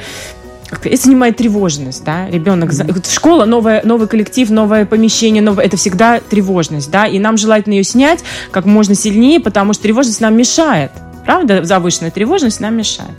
это 0.71 0.97
снимает 0.97 1.37
тревожность, 1.37 2.05
да, 2.05 2.29
ребенок, 2.29 2.71
mm-hmm. 2.71 3.13
школа, 3.13 3.45
новая, 3.45 3.83
новый 3.85 4.09
коллектив, 4.09 4.51
новое 4.51 4.85
помещение, 4.85 5.43
новое, 5.43 5.65
это 5.65 5.77
всегда 5.77 6.21
тревожность, 6.21 6.91
да, 6.91 7.07
и 7.07 7.19
нам 7.19 7.37
желательно 7.37 7.75
ее 7.75 7.85
снять 7.85 8.25
как 8.51 8.65
можно 8.65 8.95
сильнее, 8.95 9.41
потому 9.41 9.73
что 9.73 9.83
тревожность 9.85 10.21
нам 10.21 10.37
мешает. 10.37 10.91
Правда, 11.25 11.65
завышенная 11.65 12.13
тревожность 12.13 12.61
нам 12.61 12.77
мешает. 12.77 13.11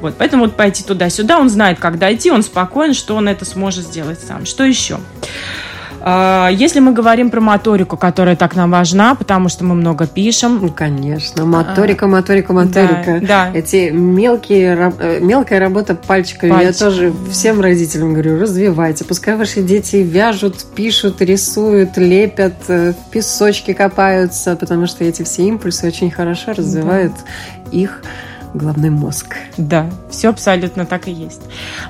Вот, 0.00 0.14
поэтому 0.16 0.44
вот 0.44 0.56
пойти 0.56 0.82
туда-сюда, 0.82 1.38
он 1.38 1.50
знает, 1.50 1.78
как 1.78 1.98
дойти, 1.98 2.30
он 2.30 2.42
спокоен, 2.42 2.94
что 2.94 3.14
он 3.14 3.28
это 3.28 3.44
сможет 3.44 3.84
сделать 3.84 4.18
сам. 4.26 4.46
Что 4.46 4.64
еще? 4.64 4.98
А, 6.02 6.48
если 6.48 6.80
мы 6.80 6.92
говорим 6.92 7.30
про 7.30 7.40
моторику, 7.40 7.96
которая 7.96 8.36
так 8.36 8.56
нам 8.56 8.70
важна, 8.70 9.14
потому 9.14 9.48
что 9.48 9.64
мы 9.64 9.74
много 9.74 10.06
пишем. 10.06 10.58
Ну, 10.60 10.70
конечно. 10.70 11.44
Моторика, 11.44 12.06
моторика, 12.06 12.52
моторика. 12.52 13.20
Да, 13.20 13.50
да. 13.50 13.50
Эти 13.54 13.90
мелкие, 13.90 14.92
э, 14.98 15.20
мелкая 15.20 15.60
работа 15.60 15.94
пальчиками. 15.94 16.50
Пальчик. 16.50 16.80
Я 16.80 16.86
тоже 16.86 17.12
всем 17.30 17.60
родителям 17.60 18.12
говорю, 18.12 18.40
развивайте. 18.40 19.04
Пускай 19.04 19.36
ваши 19.36 19.62
дети 19.62 19.96
вяжут, 19.96 20.64
пишут, 20.74 21.20
рисуют, 21.20 21.96
лепят, 21.96 22.54
э, 22.68 22.92
в 22.92 23.10
песочке 23.10 23.74
копаются, 23.74 24.56
потому 24.56 24.86
что 24.86 25.04
эти 25.04 25.22
все 25.22 25.42
импульсы 25.42 25.86
очень 25.86 26.10
хорошо 26.10 26.52
развивают 26.52 27.12
да. 27.12 27.78
их 27.78 28.02
головной 28.54 28.90
мозг. 28.90 29.36
Да, 29.56 29.90
все 30.10 30.28
абсолютно 30.28 30.86
так 30.86 31.08
и 31.08 31.12
есть. 31.12 31.42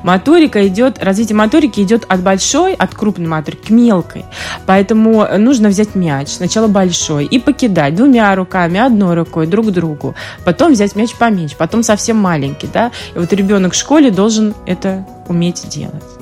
Моторика 0.03 0.67
идет, 0.67 1.03
развитие 1.03 1.37
моторики 1.37 1.81
идет 1.81 2.05
от 2.09 2.21
большой, 2.23 2.75
от 2.75 2.95
крупной 2.95 3.27
моторики 3.27 3.69
к 3.69 3.71
мелкой. 3.71 4.25
Поэтому 4.67 5.27
нужно 5.39 5.69
взять 5.69 5.95
мяч, 5.95 6.29
сначала 6.29 6.67
большой, 6.67 7.25
и 7.25 7.39
покидать 7.39 7.95
двумя 7.95 8.35
руками, 8.35 8.79
одной 8.79 9.15
рукой 9.15 9.47
друг 9.47 9.71
другу. 9.71 10.15
Потом 10.45 10.73
взять 10.73 10.97
мяч 10.97 11.15
поменьше, 11.15 11.57
потом 11.57 11.83
совсем 11.83 12.17
маленький. 12.17 12.69
Да? 12.73 12.91
И 13.15 13.19
вот 13.19 13.33
ребенок 13.33 13.73
в 13.73 13.77
школе 13.77 14.11
должен 14.11 14.55
это 14.67 15.07
уметь 15.29 15.69
делать. 15.69 16.20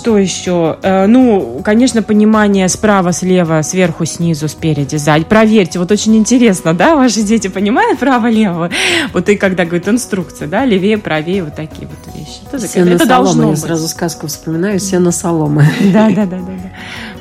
Что 0.00 0.16
еще? 0.16 0.78
Э, 0.82 1.04
ну, 1.04 1.60
конечно, 1.62 2.02
понимание 2.02 2.70
справа, 2.70 3.12
слева, 3.12 3.60
сверху, 3.60 4.06
снизу, 4.06 4.48
спереди, 4.48 4.96
сзади. 4.96 5.26
Проверьте, 5.26 5.78
вот 5.78 5.90
очень 5.92 6.16
интересно, 6.16 6.72
да, 6.72 6.96
ваши 6.96 7.20
дети 7.20 7.48
понимают 7.48 7.98
право-лево? 7.98 8.70
Вот 9.12 9.28
и 9.28 9.36
когда 9.36 9.66
говорит 9.66 9.86
инструкция, 9.88 10.48
да, 10.48 10.64
левее, 10.64 10.96
правее, 10.96 11.44
вот 11.44 11.54
такие 11.54 11.86
вот 11.86 12.14
вещи. 12.14 12.38
Это, 12.50 12.66
сено 12.66 12.94
это 12.94 13.06
должно 13.06 13.42
Я 13.42 13.50
быть. 13.50 13.58
сразу 13.58 13.88
сказку 13.88 14.26
вспоминаю, 14.26 14.80
сено 14.80 15.12
соломы. 15.12 15.66
Да, 15.92 16.08
да, 16.08 16.24
да, 16.24 16.38
да, 16.38 16.38
да. 16.38 16.70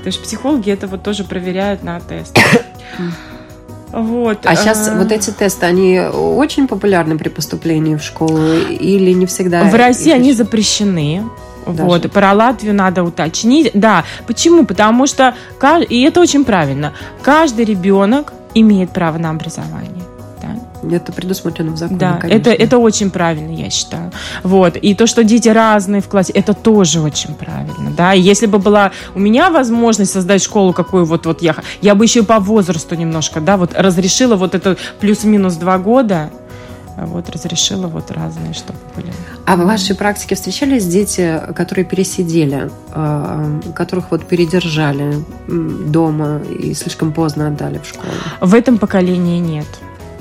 То 0.01 0.07
есть 0.07 0.23
психологи 0.23 0.71
это 0.71 0.87
вот 0.87 1.03
тоже 1.03 1.25
проверяют 1.25 1.83
на 1.83 1.99
тест. 1.99 2.39
Вот. 3.91 4.45
А 4.45 4.55
сейчас 4.55 4.87
а... 4.87 4.95
вот 4.95 5.11
эти 5.11 5.31
тесты, 5.31 5.65
они 5.65 5.99
очень 5.99 6.67
популярны 6.67 7.17
при 7.17 7.27
поступлении 7.27 7.95
в 7.95 8.03
школу 8.03 8.53
или 8.53 9.11
не 9.11 9.25
всегда? 9.25 9.63
В 9.63 9.75
России 9.75 10.11
они 10.11 10.31
запрещены. 10.31 11.23
Даже. 11.65 11.83
Вот, 11.83 12.11
про 12.11 12.33
Латвию 12.33 12.73
надо 12.73 13.03
уточнить. 13.03 13.71
Да, 13.73 14.03
почему? 14.27 14.65
Потому 14.65 15.07
что, 15.07 15.35
и 15.89 16.01
это 16.01 16.19
очень 16.19 16.45
правильно, 16.45 16.93
каждый 17.21 17.65
ребенок 17.65 18.33
имеет 18.53 18.91
право 18.91 19.17
на 19.17 19.29
образование. 19.29 19.99
Это 20.83 21.11
предусмотрено 21.11 21.71
в 21.71 21.77
законе, 21.77 21.99
Да, 21.99 22.19
это, 22.23 22.51
это 22.51 22.77
очень 22.77 23.09
правильно, 23.09 23.51
я 23.51 23.69
считаю. 23.69 24.11
Вот. 24.43 24.77
И 24.77 24.95
то, 24.95 25.07
что 25.07 25.23
дети 25.23 25.49
разные 25.49 26.01
в 26.01 26.07
классе, 26.07 26.31
это 26.33 26.53
тоже 26.53 27.01
очень 27.01 27.33
правильно. 27.33 27.91
Да? 27.95 28.13
И 28.13 28.21
если 28.21 28.45
бы 28.45 28.59
была 28.59 28.91
у 29.13 29.19
меня 29.19 29.49
возможность 29.49 30.11
создать 30.11 30.41
школу, 30.41 30.73
какую 30.73 31.05
вот, 31.05 31.25
вот 31.25 31.41
я, 31.41 31.55
я 31.81 31.95
бы 31.95 32.05
еще 32.05 32.23
по 32.23 32.39
возрасту 32.39 32.95
немножко, 32.95 33.41
да, 33.41 33.57
вот 33.57 33.73
разрешила 33.75 34.35
вот 34.35 34.55
это 34.55 34.77
плюс-минус 34.99 35.55
два 35.55 35.77
года, 35.77 36.29
вот 37.05 37.29
разрешила 37.29 37.87
вот 37.87 38.11
разные, 38.11 38.53
чтобы 38.53 38.79
были. 38.95 39.11
А 39.45 39.55
в 39.55 39.65
вашей 39.65 39.95
практике 39.95 40.35
встречались 40.35 40.85
дети, 40.85 41.41
которые 41.55 41.85
пересидели, 41.85 42.69
э, 42.93 43.61
которых 43.75 44.11
вот 44.11 44.25
передержали 44.25 45.23
дома 45.47 46.39
и 46.39 46.73
слишком 46.73 47.13
поздно 47.13 47.47
отдали 47.47 47.79
в 47.79 47.87
школу? 47.87 48.11
В 48.41 48.53
этом 48.53 48.77
поколении 48.77 49.39
нет. 49.39 49.67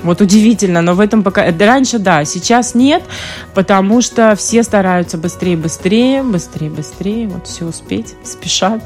Вот 0.03 0.21
удивительно, 0.21 0.81
но 0.81 0.93
в 0.93 0.99
этом 0.99 1.23
пока... 1.23 1.45
Раньше 1.51 1.99
да, 1.99 2.23
сейчас 2.23 2.73
нет, 2.73 3.03
потому 3.53 4.01
что 4.01 4.35
все 4.37 4.63
стараются 4.63 5.17
быстрее, 5.17 5.57
быстрее, 5.57 6.23
быстрее, 6.23 6.69
быстрее, 6.69 7.27
вот 7.27 7.47
все 7.47 7.65
успеть, 7.65 8.15
спешат. 8.23 8.81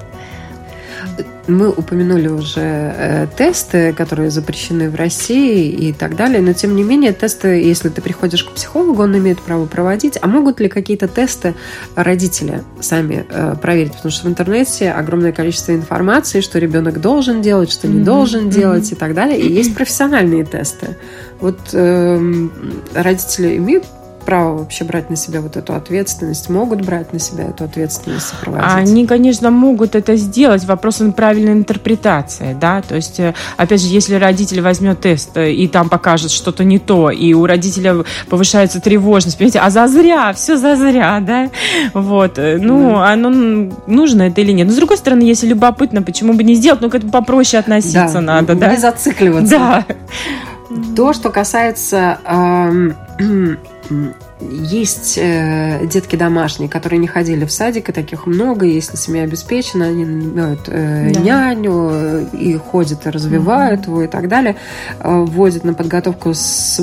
Мы 1.48 1.70
упомянули 1.70 2.30
уже 2.30 2.62
э, 2.62 3.28
тесты, 3.38 3.92
которые 3.92 4.32
запрещены 4.32 4.90
в 4.90 4.96
России 4.96 5.68
и 5.70 5.92
так 5.92 6.16
далее, 6.16 6.42
но 6.42 6.54
тем 6.54 6.74
не 6.74 6.84
менее 6.84 7.12
тесты, 7.12 7.62
если 7.62 7.90
ты 7.90 8.02
приходишь 8.02 8.46
к 8.46 8.52
психологу, 8.52 9.04
он 9.04 9.18
имеет 9.18 9.42
право 9.42 9.66
проводить. 9.66 10.18
А 10.22 10.28
могут 10.28 10.62
ли 10.62 10.70
какие-то 10.70 11.10
тесты 11.10 11.54
родители 11.96 12.64
сами 12.80 13.26
э, 13.30 13.56
проверить? 13.62 13.94
Потому 13.94 14.12
что 14.12 14.28
в 14.28 14.30
интернете 14.30 14.92
огромное 14.92 15.34
количество 15.34 15.74
информации, 15.74 16.40
что 16.40 16.60
ребенок 16.60 17.02
должен 17.02 17.42
делать, 17.42 17.72
что 17.72 17.90
не 17.90 18.00
mm-hmm. 18.00 18.04
должен 18.04 18.50
делать 18.50 18.90
mm-hmm. 18.90 18.96
и 18.96 19.00
так 19.00 19.14
далее. 19.14 19.40
И 19.40 19.52
есть 19.52 19.76
профессиональные 19.76 20.46
тесты. 20.46 20.96
Вот 21.42 21.60
э, 21.74 22.48
родители 22.94 23.58
имеют 23.58 23.84
право 24.24 24.58
вообще 24.58 24.84
брать 24.84 25.10
на 25.10 25.16
себя 25.16 25.42
вот 25.42 25.58
эту 25.58 25.74
ответственность, 25.74 26.50
могут 26.50 26.82
брать 26.82 27.14
на 27.14 27.20
себя 27.20 27.46
эту 27.46 27.64
ответственность 27.64 28.28
сопроводить? 28.28 28.68
Они, 28.74 29.06
конечно, 29.08 29.52
могут 29.52 29.96
это 29.96 30.16
сделать. 30.16 30.66
Вопрос 30.66 31.02
правильной 31.16 31.54
интерпретации, 31.54 32.56
да, 32.60 32.82
то 32.82 32.96
есть, 32.96 33.20
э, 33.20 33.34
опять 33.58 33.82
же, 33.82 33.88
если 33.88 34.16
родитель 34.16 34.62
возьмет 34.62 35.02
тест 35.02 35.36
э, 35.38 35.52
и 35.52 35.68
там 35.68 35.90
покажет 35.90 36.32
что-то 36.32 36.64
не 36.64 36.80
то, 36.80 37.10
и 37.10 37.34
у 37.34 37.46
родителя 37.46 38.04
повышается 38.30 38.80
тревожность, 38.80 39.38
понимаете, 39.38 39.60
а 39.60 39.70
зазря, 39.70 40.34
все 40.34 40.58
зазря, 40.58 41.20
да, 41.20 41.50
вот, 41.94 42.38
э, 42.38 42.58
ну, 42.60 42.92
да. 42.92 43.12
оно 43.12 43.70
нужно 43.88 44.24
это 44.24 44.42
или 44.42 44.52
нет. 44.52 44.68
Но, 44.68 44.74
с 44.74 44.78
другой 44.78 44.98
стороны, 44.98 45.24
если 45.24 45.48
любопытно, 45.48 46.02
почему 46.02 46.34
бы 46.34 46.44
не 46.44 46.56
сделать, 46.56 46.82
ну, 46.82 46.90
к 46.90 46.96
этому 46.96 47.12
попроще 47.12 47.60
относиться 47.60 48.16
да, 48.16 48.22
надо, 48.22 48.56
да. 48.56 48.72
Не 48.72 48.78
зацикливаться. 48.78 49.58
Да. 49.58 49.86
То, 50.96 51.14
что 51.14 51.30
касается 51.30 52.20
э, 52.26 52.92
есть 54.52 55.18
э, 55.18 55.86
детки 55.86 56.16
домашние, 56.16 56.70
которые 56.70 57.00
не 57.00 57.08
ходили 57.08 57.46
в 57.46 57.52
садик, 57.52 57.90
и 57.90 57.92
таких 57.92 58.26
много. 58.26 58.66
Если 58.66 58.98
семья 58.98 59.24
обеспечена, 59.24 59.86
они 59.86 60.06
нанимают 60.06 60.62
э, 60.68 61.12
да. 61.14 61.20
няню 61.20 61.90
э, 61.92 62.26
и 62.34 62.56
ходят 62.58 63.06
и 63.06 63.10
развивают 63.10 63.82
mm-hmm. 63.82 63.90
его 63.90 64.04
и 64.04 64.08
так 64.08 64.28
далее. 64.28 64.56
Э, 65.00 65.24
вводят 65.26 65.64
на 65.64 65.74
подготовку 65.74 66.34
с, 66.34 66.80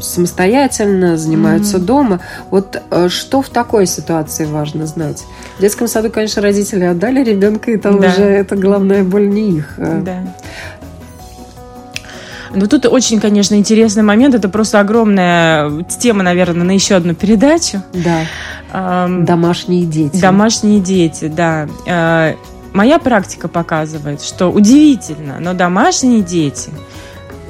самостоятельно, 0.00 1.16
занимаются 1.16 1.78
mm-hmm. 1.78 1.84
дома. 1.84 2.20
Вот 2.50 2.80
э, 2.90 3.08
что 3.08 3.42
в 3.42 3.48
такой 3.48 3.86
ситуации 3.86 4.44
важно 4.44 4.86
знать? 4.86 5.24
В 5.58 5.60
детском 5.60 5.88
саду, 5.88 6.10
конечно, 6.10 6.42
родители 6.42 6.84
отдали 6.84 7.22
ребенка, 7.22 7.70
и 7.70 7.76
там 7.76 8.00
да. 8.00 8.08
уже 8.08 8.22
это 8.22 8.56
главная 8.56 9.04
боль 9.04 9.28
не 9.28 9.58
их. 9.58 9.74
Да. 9.76 10.34
Ну, 12.54 12.66
тут 12.66 12.86
очень, 12.86 13.20
конечно, 13.20 13.54
интересный 13.54 14.02
момент. 14.02 14.34
Это 14.34 14.48
просто 14.48 14.80
огромная 14.80 15.82
тема, 15.84 16.22
наверное, 16.22 16.64
на 16.64 16.72
еще 16.72 16.94
одну 16.94 17.14
передачу. 17.14 17.82
Да. 17.92 18.26
Эм, 18.72 19.24
домашние 19.24 19.84
дети. 19.84 20.20
Домашние 20.20 20.80
дети, 20.80 21.26
да. 21.28 21.68
Э, 21.86 22.34
моя 22.72 22.98
практика 22.98 23.48
показывает, 23.48 24.22
что 24.22 24.48
удивительно, 24.48 25.38
но 25.40 25.54
домашние 25.54 26.20
дети 26.20 26.70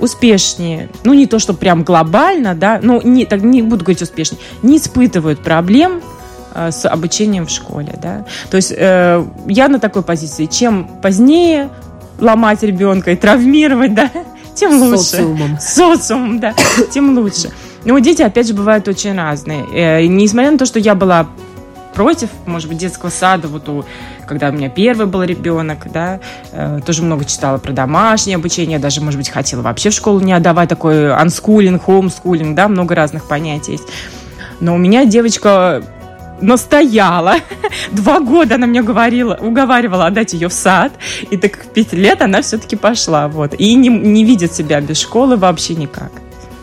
успешнее, 0.00 0.88
ну 1.04 1.14
не 1.14 1.26
то, 1.26 1.38
что 1.38 1.54
прям 1.54 1.82
глобально, 1.82 2.54
да, 2.54 2.80
ну 2.82 3.00
не, 3.02 3.24
так 3.24 3.42
не 3.42 3.62
буду 3.62 3.84
говорить 3.84 4.02
успешнее, 4.02 4.40
не 4.62 4.76
испытывают 4.76 5.40
проблем 5.40 6.02
э, 6.54 6.70
с 6.70 6.86
обучением 6.86 7.46
в 7.46 7.50
школе, 7.50 7.98
да. 8.02 8.26
То 8.50 8.56
есть 8.56 8.72
э, 8.76 9.24
я 9.46 9.68
на 9.68 9.78
такой 9.78 10.02
позиции, 10.02 10.46
чем 10.46 10.88
позднее 11.00 11.70
ломать 12.18 12.62
ребенка 12.62 13.12
и 13.12 13.16
травмировать, 13.16 13.94
да, 13.94 14.10
тем 14.56 14.82
лучше. 14.82 15.02
Социумом. 15.02 15.58
Социумом, 15.60 16.40
да, 16.40 16.54
тем 16.90 17.16
лучше. 17.16 17.50
Но 17.84 17.98
дети, 17.98 18.22
опять 18.22 18.48
же, 18.48 18.54
бывают 18.54 18.88
очень 18.88 19.14
разные. 19.14 19.64
Э, 19.72 20.06
несмотря 20.06 20.50
на 20.50 20.58
то, 20.58 20.64
что 20.64 20.78
я 20.78 20.94
была 20.94 21.26
против, 21.94 22.28
может 22.46 22.68
быть, 22.68 22.78
детского 22.78 23.10
сада, 23.10 23.46
вот 23.48 23.68
у, 23.68 23.84
когда 24.26 24.48
у 24.48 24.52
меня 24.52 24.68
первый 24.68 25.06
был 25.06 25.22
ребенок, 25.22 25.86
да, 25.92 26.20
э, 26.52 26.80
тоже 26.84 27.02
много 27.02 27.24
читала 27.24 27.58
про 27.58 27.72
домашнее 27.72 28.36
обучение, 28.36 28.78
даже, 28.78 29.00
может 29.00 29.18
быть, 29.18 29.28
хотела 29.28 29.62
вообще 29.62 29.90
в 29.90 29.92
школу 29.92 30.20
не 30.20 30.32
отдавать 30.32 30.68
такой 30.68 31.12
анскулинг, 31.12 31.84
хоумскулинг, 31.84 32.54
да, 32.56 32.68
много 32.68 32.94
разных 32.94 33.24
понятий 33.24 33.72
есть. 33.72 33.84
Но 34.60 34.74
у 34.74 34.78
меня 34.78 35.04
девочка 35.04 35.82
настояла. 36.40 37.36
Два 37.92 38.20
года 38.20 38.56
она 38.56 38.66
мне 38.66 38.82
говорила, 38.82 39.38
уговаривала 39.40 40.06
отдать 40.06 40.32
ее 40.32 40.48
в 40.48 40.52
сад. 40.52 40.92
И 41.30 41.36
так 41.36 41.64
в 41.64 41.68
пять 41.68 41.92
лет 41.92 42.22
она 42.22 42.42
все-таки 42.42 42.76
пошла. 42.76 43.28
Вот. 43.28 43.54
И 43.58 43.74
не, 43.74 43.88
не 43.88 44.24
видит 44.24 44.52
себя 44.52 44.80
без 44.80 44.98
школы 45.00 45.36
вообще 45.36 45.74
никак. 45.74 46.10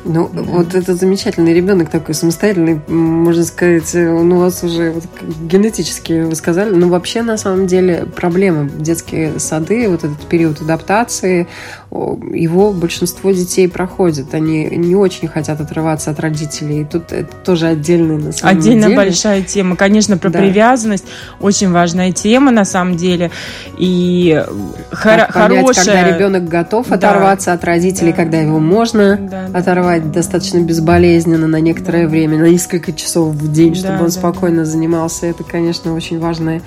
Ну, 0.04 0.30
да. 0.34 0.42
вот 0.42 0.74
этот 0.74 1.00
замечательный 1.00 1.54
ребенок 1.54 1.90
такой 1.90 2.16
самостоятельный, 2.16 2.82
можно 2.88 3.44
сказать, 3.44 3.94
он 3.94 4.34
у 4.34 4.40
вас 4.40 4.64
уже 4.64 4.92
вот, 4.92 5.04
генетически 5.42 6.24
вы 6.24 6.34
сказали, 6.36 6.74
но 6.74 6.88
вообще 6.88 7.22
на 7.22 7.38
самом 7.38 7.68
деле 7.68 8.08
проблема 8.16 8.68
детские 8.68 9.40
сады, 9.40 9.88
вот 9.90 10.04
этот 10.04 10.20
период 10.26 10.60
адаптации, 10.62 11.48
его 11.92 12.72
большинство 12.72 13.32
детей 13.32 13.70
проходят, 13.70 14.34
они 14.34 14.66
не 14.66 14.96
очень 14.96 15.28
хотят 15.28 15.62
отрываться 15.62 16.10
от 16.10 16.20
родителей, 16.20 16.82
и 16.82 16.86
тут 16.86 17.12
это 17.12 17.36
тоже 17.44 17.68
отдельный 17.68 18.18
на 18.18 18.32
самом 18.32 18.58
Отдельно 18.58 18.84
деле. 18.84 18.96
большая 18.96 19.44
тема, 19.44 19.76
конечно, 19.76 20.18
про 20.18 20.30
да. 20.30 20.40
привязанность, 20.40 21.06
очень 21.40 21.72
важная 21.72 22.12
тема 22.12 22.52
на 22.52 22.66
самом 22.66 22.98
деле, 22.98 23.30
и 23.78 24.44
хоро- 24.92 25.32
понять, 25.32 25.32
хорошая... 25.32 25.86
когда 25.86 26.18
ребенок 26.18 26.48
готов 26.48 26.88
да. 26.88 26.96
оторваться 26.96 27.54
от 27.54 27.64
родителей, 27.64 28.12
да. 28.12 28.18
когда 28.18 28.40
его 28.40 28.60
можно 28.60 29.18
да, 29.18 29.46
оторвать 29.54 29.92
преподавать 29.92 30.12
достаточно 30.12 30.60
безболезненно 30.60 31.48
на 31.48 31.60
некоторое 31.60 32.08
время, 32.08 32.38
на 32.38 32.50
несколько 32.50 32.94
часов 32.94 33.34
в 33.36 33.52
день, 33.52 33.76
чтобы 33.76 33.96
да, 33.96 34.00
он 34.00 34.06
да, 34.06 34.12
спокойно 34.12 34.60
да. 34.60 34.66
занимался. 34.66 35.28
Это, 35.28 35.44
конечно, 35.44 35.94
очень 35.94 36.20
важная. 36.20 36.62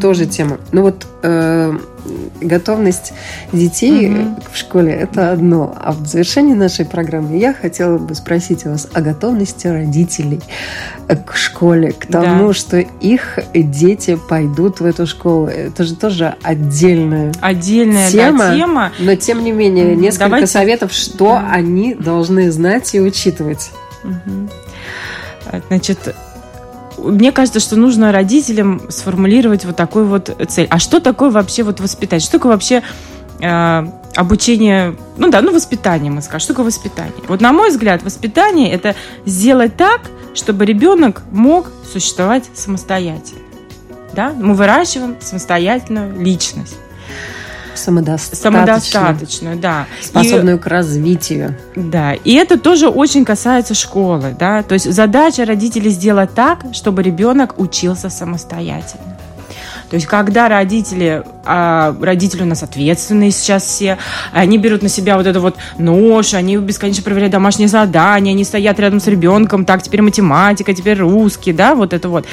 Тоже 0.00 0.26
тема. 0.26 0.58
Ну 0.72 0.82
вот 0.82 1.06
э, 1.22 1.78
готовность 2.40 3.12
детей 3.52 4.08
mm-hmm. 4.08 4.42
в 4.52 4.56
школе 4.56 4.92
это 4.92 5.32
одно. 5.32 5.74
А 5.78 5.92
в 5.92 6.06
завершении 6.06 6.54
нашей 6.54 6.84
программы 6.84 7.38
я 7.38 7.54
хотела 7.54 7.98
бы 7.98 8.14
спросить 8.14 8.64
вас 8.64 8.88
о 8.92 9.00
готовности 9.00 9.66
родителей 9.66 10.40
к 11.26 11.36
школе, 11.36 11.92
к 11.92 12.06
тому, 12.06 12.48
да. 12.48 12.54
что 12.54 12.78
их 12.78 13.38
дети 13.54 14.18
пойдут 14.28 14.80
в 14.80 14.84
эту 14.84 15.06
школу. 15.06 15.46
Это 15.46 15.84
же 15.84 15.96
тоже 15.96 16.34
отдельная, 16.42 17.32
отдельная 17.40 18.10
тема, 18.10 18.38
да, 18.38 18.56
тема. 18.56 18.92
Но 18.98 19.14
тем 19.14 19.42
не 19.42 19.52
менее, 19.52 19.96
несколько 19.96 20.24
Давайте... 20.24 20.46
советов, 20.48 20.92
что 20.92 21.34
да. 21.34 21.50
они 21.52 21.94
должны 21.94 22.50
знать 22.50 22.94
и 22.94 23.00
учитывать. 23.00 23.70
Угу. 24.04 24.48
Значит, 25.68 26.14
мне 26.98 27.32
кажется, 27.32 27.60
что 27.60 27.76
нужно 27.76 28.12
родителям 28.12 28.90
сформулировать 28.90 29.64
вот 29.64 29.76
такую 29.76 30.06
вот 30.06 30.36
цель. 30.48 30.66
А 30.70 30.78
что 30.78 31.00
такое 31.00 31.30
вообще 31.30 31.62
вот 31.62 31.80
воспитание? 31.80 32.20
Что 32.20 32.32
такое 32.32 32.52
вообще 32.52 32.82
э, 33.40 33.86
обучение, 34.14 34.96
ну 35.16 35.30
да, 35.30 35.40
ну 35.40 35.52
воспитание, 35.52 36.10
мы 36.10 36.22
скажем. 36.22 36.40
Что 36.40 36.52
такое 36.54 36.66
воспитание? 36.66 37.24
Вот 37.28 37.40
на 37.40 37.52
мой 37.52 37.70
взгляд, 37.70 38.02
воспитание– 38.02 38.70
это 38.72 38.94
сделать 39.24 39.76
так, 39.76 40.02
чтобы 40.34 40.66
ребенок 40.66 41.22
мог 41.30 41.70
существовать 41.90 42.44
самостоятельно. 42.54 43.42
Да? 44.12 44.32
Мы 44.36 44.54
выращиваем 44.54 45.16
самостоятельную 45.20 46.18
личность 46.20 46.76
самодостаточную, 47.78 48.52
самодостаточную 48.52 49.56
да. 49.56 49.86
способную 50.00 50.56
и, 50.56 50.60
к 50.60 50.66
развитию. 50.66 51.56
Да, 51.76 52.14
и 52.14 52.34
это 52.34 52.58
тоже 52.58 52.88
очень 52.88 53.24
касается 53.24 53.74
школы, 53.74 54.34
да, 54.38 54.62
то 54.62 54.74
есть 54.74 54.92
задача 54.92 55.44
родителей 55.44 55.90
сделать 55.90 56.34
так, 56.34 56.66
чтобы 56.72 57.02
ребенок 57.02 57.58
учился 57.58 58.10
самостоятельно. 58.10 59.18
То 59.90 59.94
есть, 59.94 60.06
когда 60.06 60.48
родители, 60.48 61.22
а 61.46 61.96
родители 62.00 62.42
у 62.42 62.46
нас 62.46 62.62
ответственные 62.62 63.30
сейчас 63.30 63.64
все, 63.64 63.96
они 64.32 64.58
берут 64.58 64.82
на 64.82 64.88
себя 64.88 65.16
вот 65.16 65.26
эту 65.26 65.40
вот 65.40 65.56
нож, 65.78 66.34
они 66.34 66.58
бесконечно 66.58 67.02
проверяют 67.02 67.32
домашние 67.32 67.68
задания, 67.68 68.32
они 68.32 68.44
стоят 68.44 68.78
рядом 68.80 69.00
с 69.00 69.06
ребенком, 69.06 69.64
так, 69.64 69.82
теперь 69.82 70.02
математика, 70.02 70.74
теперь 70.74 70.98
русский, 70.98 71.52
да, 71.52 71.74
вот 71.74 71.94
это 71.94 72.08
вот. 72.08 72.26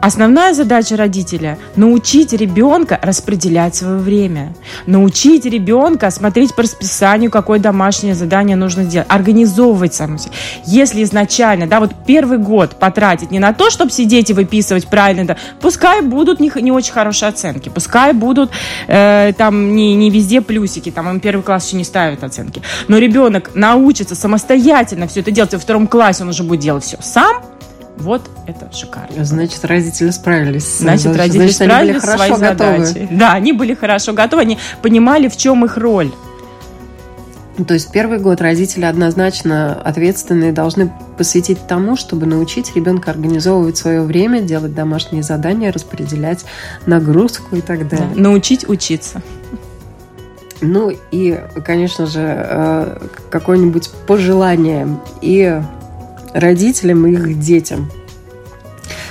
Основная 0.00 0.54
задача 0.54 0.96
родителя– 0.96 1.58
научить 1.76 2.32
ребенка 2.32 3.00
распределять 3.02 3.74
свое 3.74 3.98
время. 3.98 4.54
Научить 4.86 5.44
ребенка 5.44 6.10
смотреть 6.12 6.54
по 6.54 6.62
расписанию, 6.62 7.32
какое 7.32 7.58
домашнее 7.58 8.14
задание 8.14 8.56
нужно 8.56 8.84
сделать. 8.84 9.08
Организовывать 9.10 9.94
саму 9.94 10.18
себя. 10.18 10.32
Если 10.64 11.02
изначально, 11.02 11.66
да, 11.66 11.80
вот 11.80 11.90
первый 12.06 12.38
год 12.38 12.76
потратить 12.76 13.32
не 13.32 13.40
на 13.40 13.52
то, 13.52 13.70
чтобы 13.70 13.90
сидеть 13.90 14.30
и 14.30 14.34
выписывать 14.34 14.86
правильно, 14.86 15.26
да, 15.26 15.36
пускай 15.60 16.00
будут 16.00 16.38
не, 16.38 16.52
не 16.62 16.70
очень 16.70 16.92
хорошие 16.92 17.28
оценки, 17.28 17.68
пускай 17.68 18.12
будут 18.12 18.50
э, 18.86 19.32
там 19.36 19.74
не, 19.74 19.96
не 19.96 20.10
везде 20.10 20.40
плюсики, 20.40 20.92
там 20.92 21.08
им 21.10 21.18
первый 21.18 21.42
класс 21.42 21.66
еще 21.66 21.76
не 21.76 21.84
ставят 21.84 22.22
оценки. 22.22 22.62
Но 22.86 22.98
ребенок 22.98 23.50
научится 23.54 24.14
самостоятельно 24.14 25.08
все 25.08 25.20
это 25.20 25.32
делать, 25.32 25.52
во 25.54 25.58
втором 25.58 25.88
классе 25.88 26.22
он 26.22 26.28
уже 26.28 26.44
будет 26.44 26.60
делать 26.60 26.84
все 26.84 26.98
сам– 27.00 27.42
вот 28.00 28.22
это 28.46 28.70
шикарно. 28.72 29.24
Значит, 29.24 29.64
родители 29.64 30.10
справились. 30.10 30.78
Значит, 30.78 31.16
родители 31.16 31.50
Значит, 31.50 31.72
справились 31.72 32.02
со 32.02 32.16
своей 32.16 32.36
задачей. 32.36 33.08
Да, 33.10 33.32
они 33.32 33.52
были 33.52 33.74
хорошо 33.74 34.12
готовы, 34.12 34.42
они 34.42 34.58
понимали, 34.82 35.28
в 35.28 35.36
чем 35.36 35.64
их 35.64 35.76
роль. 35.76 36.12
Ну, 37.58 37.64
то 37.64 37.74
есть 37.74 37.90
первый 37.90 38.20
год 38.20 38.40
родители 38.40 38.84
однозначно 38.84 39.74
ответственные 39.82 40.52
должны 40.52 40.92
посвятить 41.16 41.66
тому, 41.66 41.96
чтобы 41.96 42.24
научить 42.24 42.74
ребенка 42.76 43.10
организовывать 43.10 43.76
свое 43.76 44.02
время, 44.02 44.40
делать 44.40 44.74
домашние 44.74 45.24
задания, 45.24 45.72
распределять 45.72 46.44
нагрузку 46.86 47.56
и 47.56 47.60
так 47.60 47.88
далее. 47.88 48.08
Да, 48.14 48.20
научить 48.20 48.68
учиться. 48.68 49.22
Ну 50.60 50.92
и, 51.10 51.40
конечно 51.64 52.06
же, 52.06 52.20
э, 52.22 52.98
какое-нибудь 53.30 53.90
пожелание 54.06 54.88
и 55.20 55.60
родителям 56.32 57.06
и 57.06 57.12
их 57.12 57.38
детям. 57.40 57.90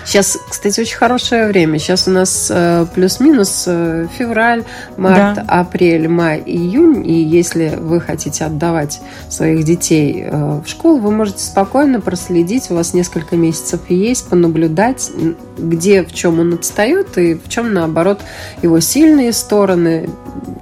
Сейчас, 0.08 0.38
кстати, 0.50 0.80
очень 0.80 0.96
хорошее 0.96 1.48
время. 1.48 1.80
Сейчас 1.80 2.08
у 2.08 2.12
нас 2.12 2.48
э, 2.50 2.86
плюс-минус 2.96 3.66
э, 3.68 4.08
февраль, 4.18 4.64
март, 4.96 5.36
да. 5.36 5.46
апрель, 5.50 6.08
май, 6.08 6.42
июнь. 6.46 7.06
И 7.06 7.22
если 7.22 7.78
вы 7.78 8.00
хотите 8.00 8.46
отдавать 8.46 9.02
своих 9.28 9.66
детей 9.66 10.24
э, 10.26 10.62
в 10.66 10.70
школу, 10.70 11.00
вы 11.00 11.12
можете 11.12 11.44
спокойно 11.44 12.00
проследить. 12.00 12.72
У 12.72 12.76
вас 12.76 12.94
несколько 12.94 13.36
месяцев 13.36 13.82
есть, 13.90 14.30
понаблюдать, 14.30 15.12
где 15.58 16.06
в 16.06 16.14
чем 16.14 16.40
он 16.40 16.54
отстает 16.54 17.18
и 17.18 17.34
в 17.34 17.50
чем, 17.50 17.74
наоборот, 17.74 18.22
его 18.62 18.80
сильные 18.80 19.34
стороны. 19.34 20.10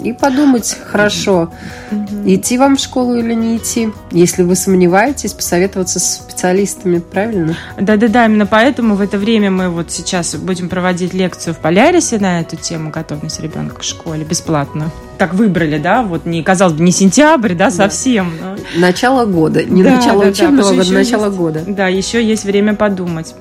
И 0.03 0.12
подумать 0.13 0.75
хорошо, 0.88 1.51
идти 2.25 2.58
вам 2.58 2.77
в 2.77 2.79
школу 2.79 3.15
или 3.15 3.34
не 3.36 3.58
идти. 3.58 3.89
Если 4.12 4.41
вы 4.41 4.55
сомневаетесь, 4.55 5.34
посоветоваться 5.34 5.99
с 5.99 6.15
специалистами, 6.15 6.99
правильно? 6.99 7.55
Да-да-да, 7.79 8.25
именно 8.25 8.45
поэтому 8.45 8.95
в 8.95 9.01
это 9.01 9.17
время 9.17 9.34
время 9.35 9.51
мы 9.51 9.69
вот 9.69 9.91
сейчас 9.91 10.33
будем 10.35 10.69
проводить 10.69 11.13
лекцию 11.13 11.53
в 11.53 11.57
Полярисе 11.57 12.19
на 12.19 12.39
эту 12.39 12.55
тему 12.55 12.89
готовность 12.89 13.41
ребенка 13.41 13.75
к 13.75 13.83
школе 13.83 14.23
бесплатно. 14.23 14.91
Так 15.17 15.33
выбрали, 15.33 15.77
да, 15.77 16.03
вот 16.03 16.25
не, 16.25 16.41
казалось 16.41 16.73
бы, 16.73 16.83
не 16.83 16.93
сентябрь, 16.93 17.53
да, 17.53 17.69
совсем. 17.69 18.31
Да. 18.41 18.55
Но... 18.75 18.79
Начало 18.79 19.25
года, 19.25 19.61
не 19.65 19.83
да, 19.83 19.95
начало 19.95 20.23
да, 20.23 20.29
учебного 20.29 20.69
да, 20.69 20.77
года, 20.77 20.93
начало 20.93 21.25
есть, 21.25 21.37
года. 21.37 21.63
Да, 21.67 21.87
еще 21.89 22.23
есть 22.25 22.45
время 22.45 22.75
подумать. 22.75 23.35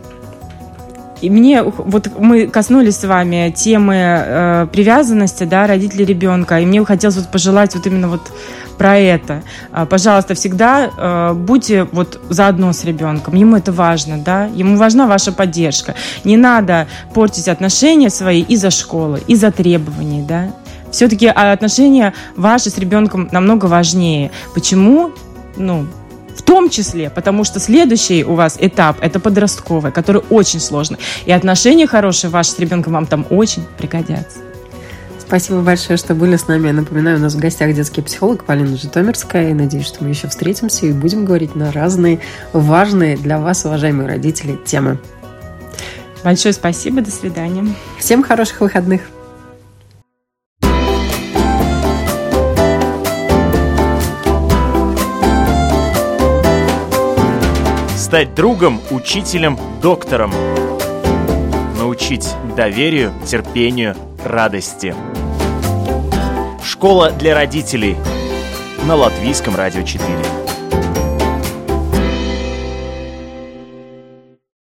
И 1.20 1.30
мне, 1.30 1.62
вот 1.62 2.10
мы 2.18 2.48
коснулись 2.48 2.96
с 2.96 3.04
вами 3.04 3.54
темы 3.56 3.94
э, 3.96 4.66
привязанности, 4.72 5.44
да, 5.44 5.68
родителей 5.68 6.04
ребенка, 6.04 6.58
и 6.58 6.66
мне 6.66 6.84
хотелось 6.84 7.16
вот 7.16 7.28
пожелать 7.28 7.74
вот 7.76 7.86
именно 7.86 8.08
вот 8.08 8.32
про 8.78 8.98
это. 8.98 9.42
А, 9.72 9.86
пожалуйста, 9.86 10.34
всегда 10.34 10.90
э, 10.96 11.32
будьте 11.34 11.84
вот 11.84 12.20
заодно 12.28 12.72
с 12.72 12.84
ребенком. 12.84 13.34
Ему 13.34 13.56
это 13.56 13.72
важно, 13.72 14.18
да? 14.18 14.46
Ему 14.46 14.76
важна 14.76 15.06
ваша 15.06 15.32
поддержка. 15.32 15.94
Не 16.24 16.36
надо 16.36 16.86
портить 17.14 17.48
отношения 17.48 18.10
свои 18.10 18.42
из-за 18.42 18.70
школы, 18.70 19.22
из-за 19.26 19.50
требований, 19.50 20.22
да? 20.22 20.52
Все-таки 20.90 21.26
отношения 21.26 22.14
ваши 22.36 22.70
с 22.70 22.78
ребенком 22.78 23.28
намного 23.32 23.66
важнее. 23.66 24.30
Почему? 24.54 25.10
Ну, 25.56 25.86
в 26.36 26.42
том 26.42 26.68
числе, 26.68 27.10
потому 27.10 27.44
что 27.44 27.60
следующий 27.60 28.24
у 28.24 28.34
вас 28.34 28.56
этап– 28.60 28.98
это 29.00 29.20
подростковый, 29.20 29.92
который 29.92 30.22
очень 30.30 30.60
сложный. 30.60 30.98
И 31.26 31.32
отношения 31.32 31.86
хорошие 31.86 32.30
ваши 32.30 32.50
с 32.50 32.58
ребенком 32.58 32.92
вам 32.92 33.06
там 33.06 33.26
очень 33.30 33.64
пригодятся. 33.78 34.38
Спасибо 35.34 35.62
большое, 35.62 35.96
что 35.96 36.14
были 36.14 36.36
с 36.36 36.46
нами. 36.46 36.70
Напоминаю, 36.70 37.16
у 37.16 37.20
нас 37.20 37.34
в 37.34 37.40
гостях 37.40 37.74
детский 37.74 38.02
психолог 38.02 38.44
Полина 38.44 38.76
Житомирская. 38.76 39.50
И 39.50 39.52
надеюсь, 39.52 39.84
что 39.84 40.04
мы 40.04 40.10
еще 40.10 40.28
встретимся 40.28 40.86
и 40.86 40.92
будем 40.92 41.24
говорить 41.24 41.56
на 41.56 41.72
разные 41.72 42.20
важные 42.52 43.16
для 43.16 43.40
вас, 43.40 43.64
уважаемые 43.64 44.06
родители, 44.06 44.56
темы. 44.64 45.00
Большое 46.22 46.54
спасибо. 46.54 47.00
До 47.00 47.10
свидания. 47.10 47.66
Всем 47.98 48.22
хороших 48.22 48.60
выходных. 48.60 49.00
Стать 57.96 58.36
другом, 58.36 58.80
учителем, 58.92 59.58
доктором. 59.82 60.32
Научить 61.76 62.28
доверию, 62.56 63.12
терпению, 63.26 63.96
радости. 64.24 64.94
Школа 66.62 67.10
для 67.10 67.34
родителей 67.34 67.96
на 68.86 68.96
Латвийском 68.96 69.54
радио 69.54 69.82
4. 69.82 70.43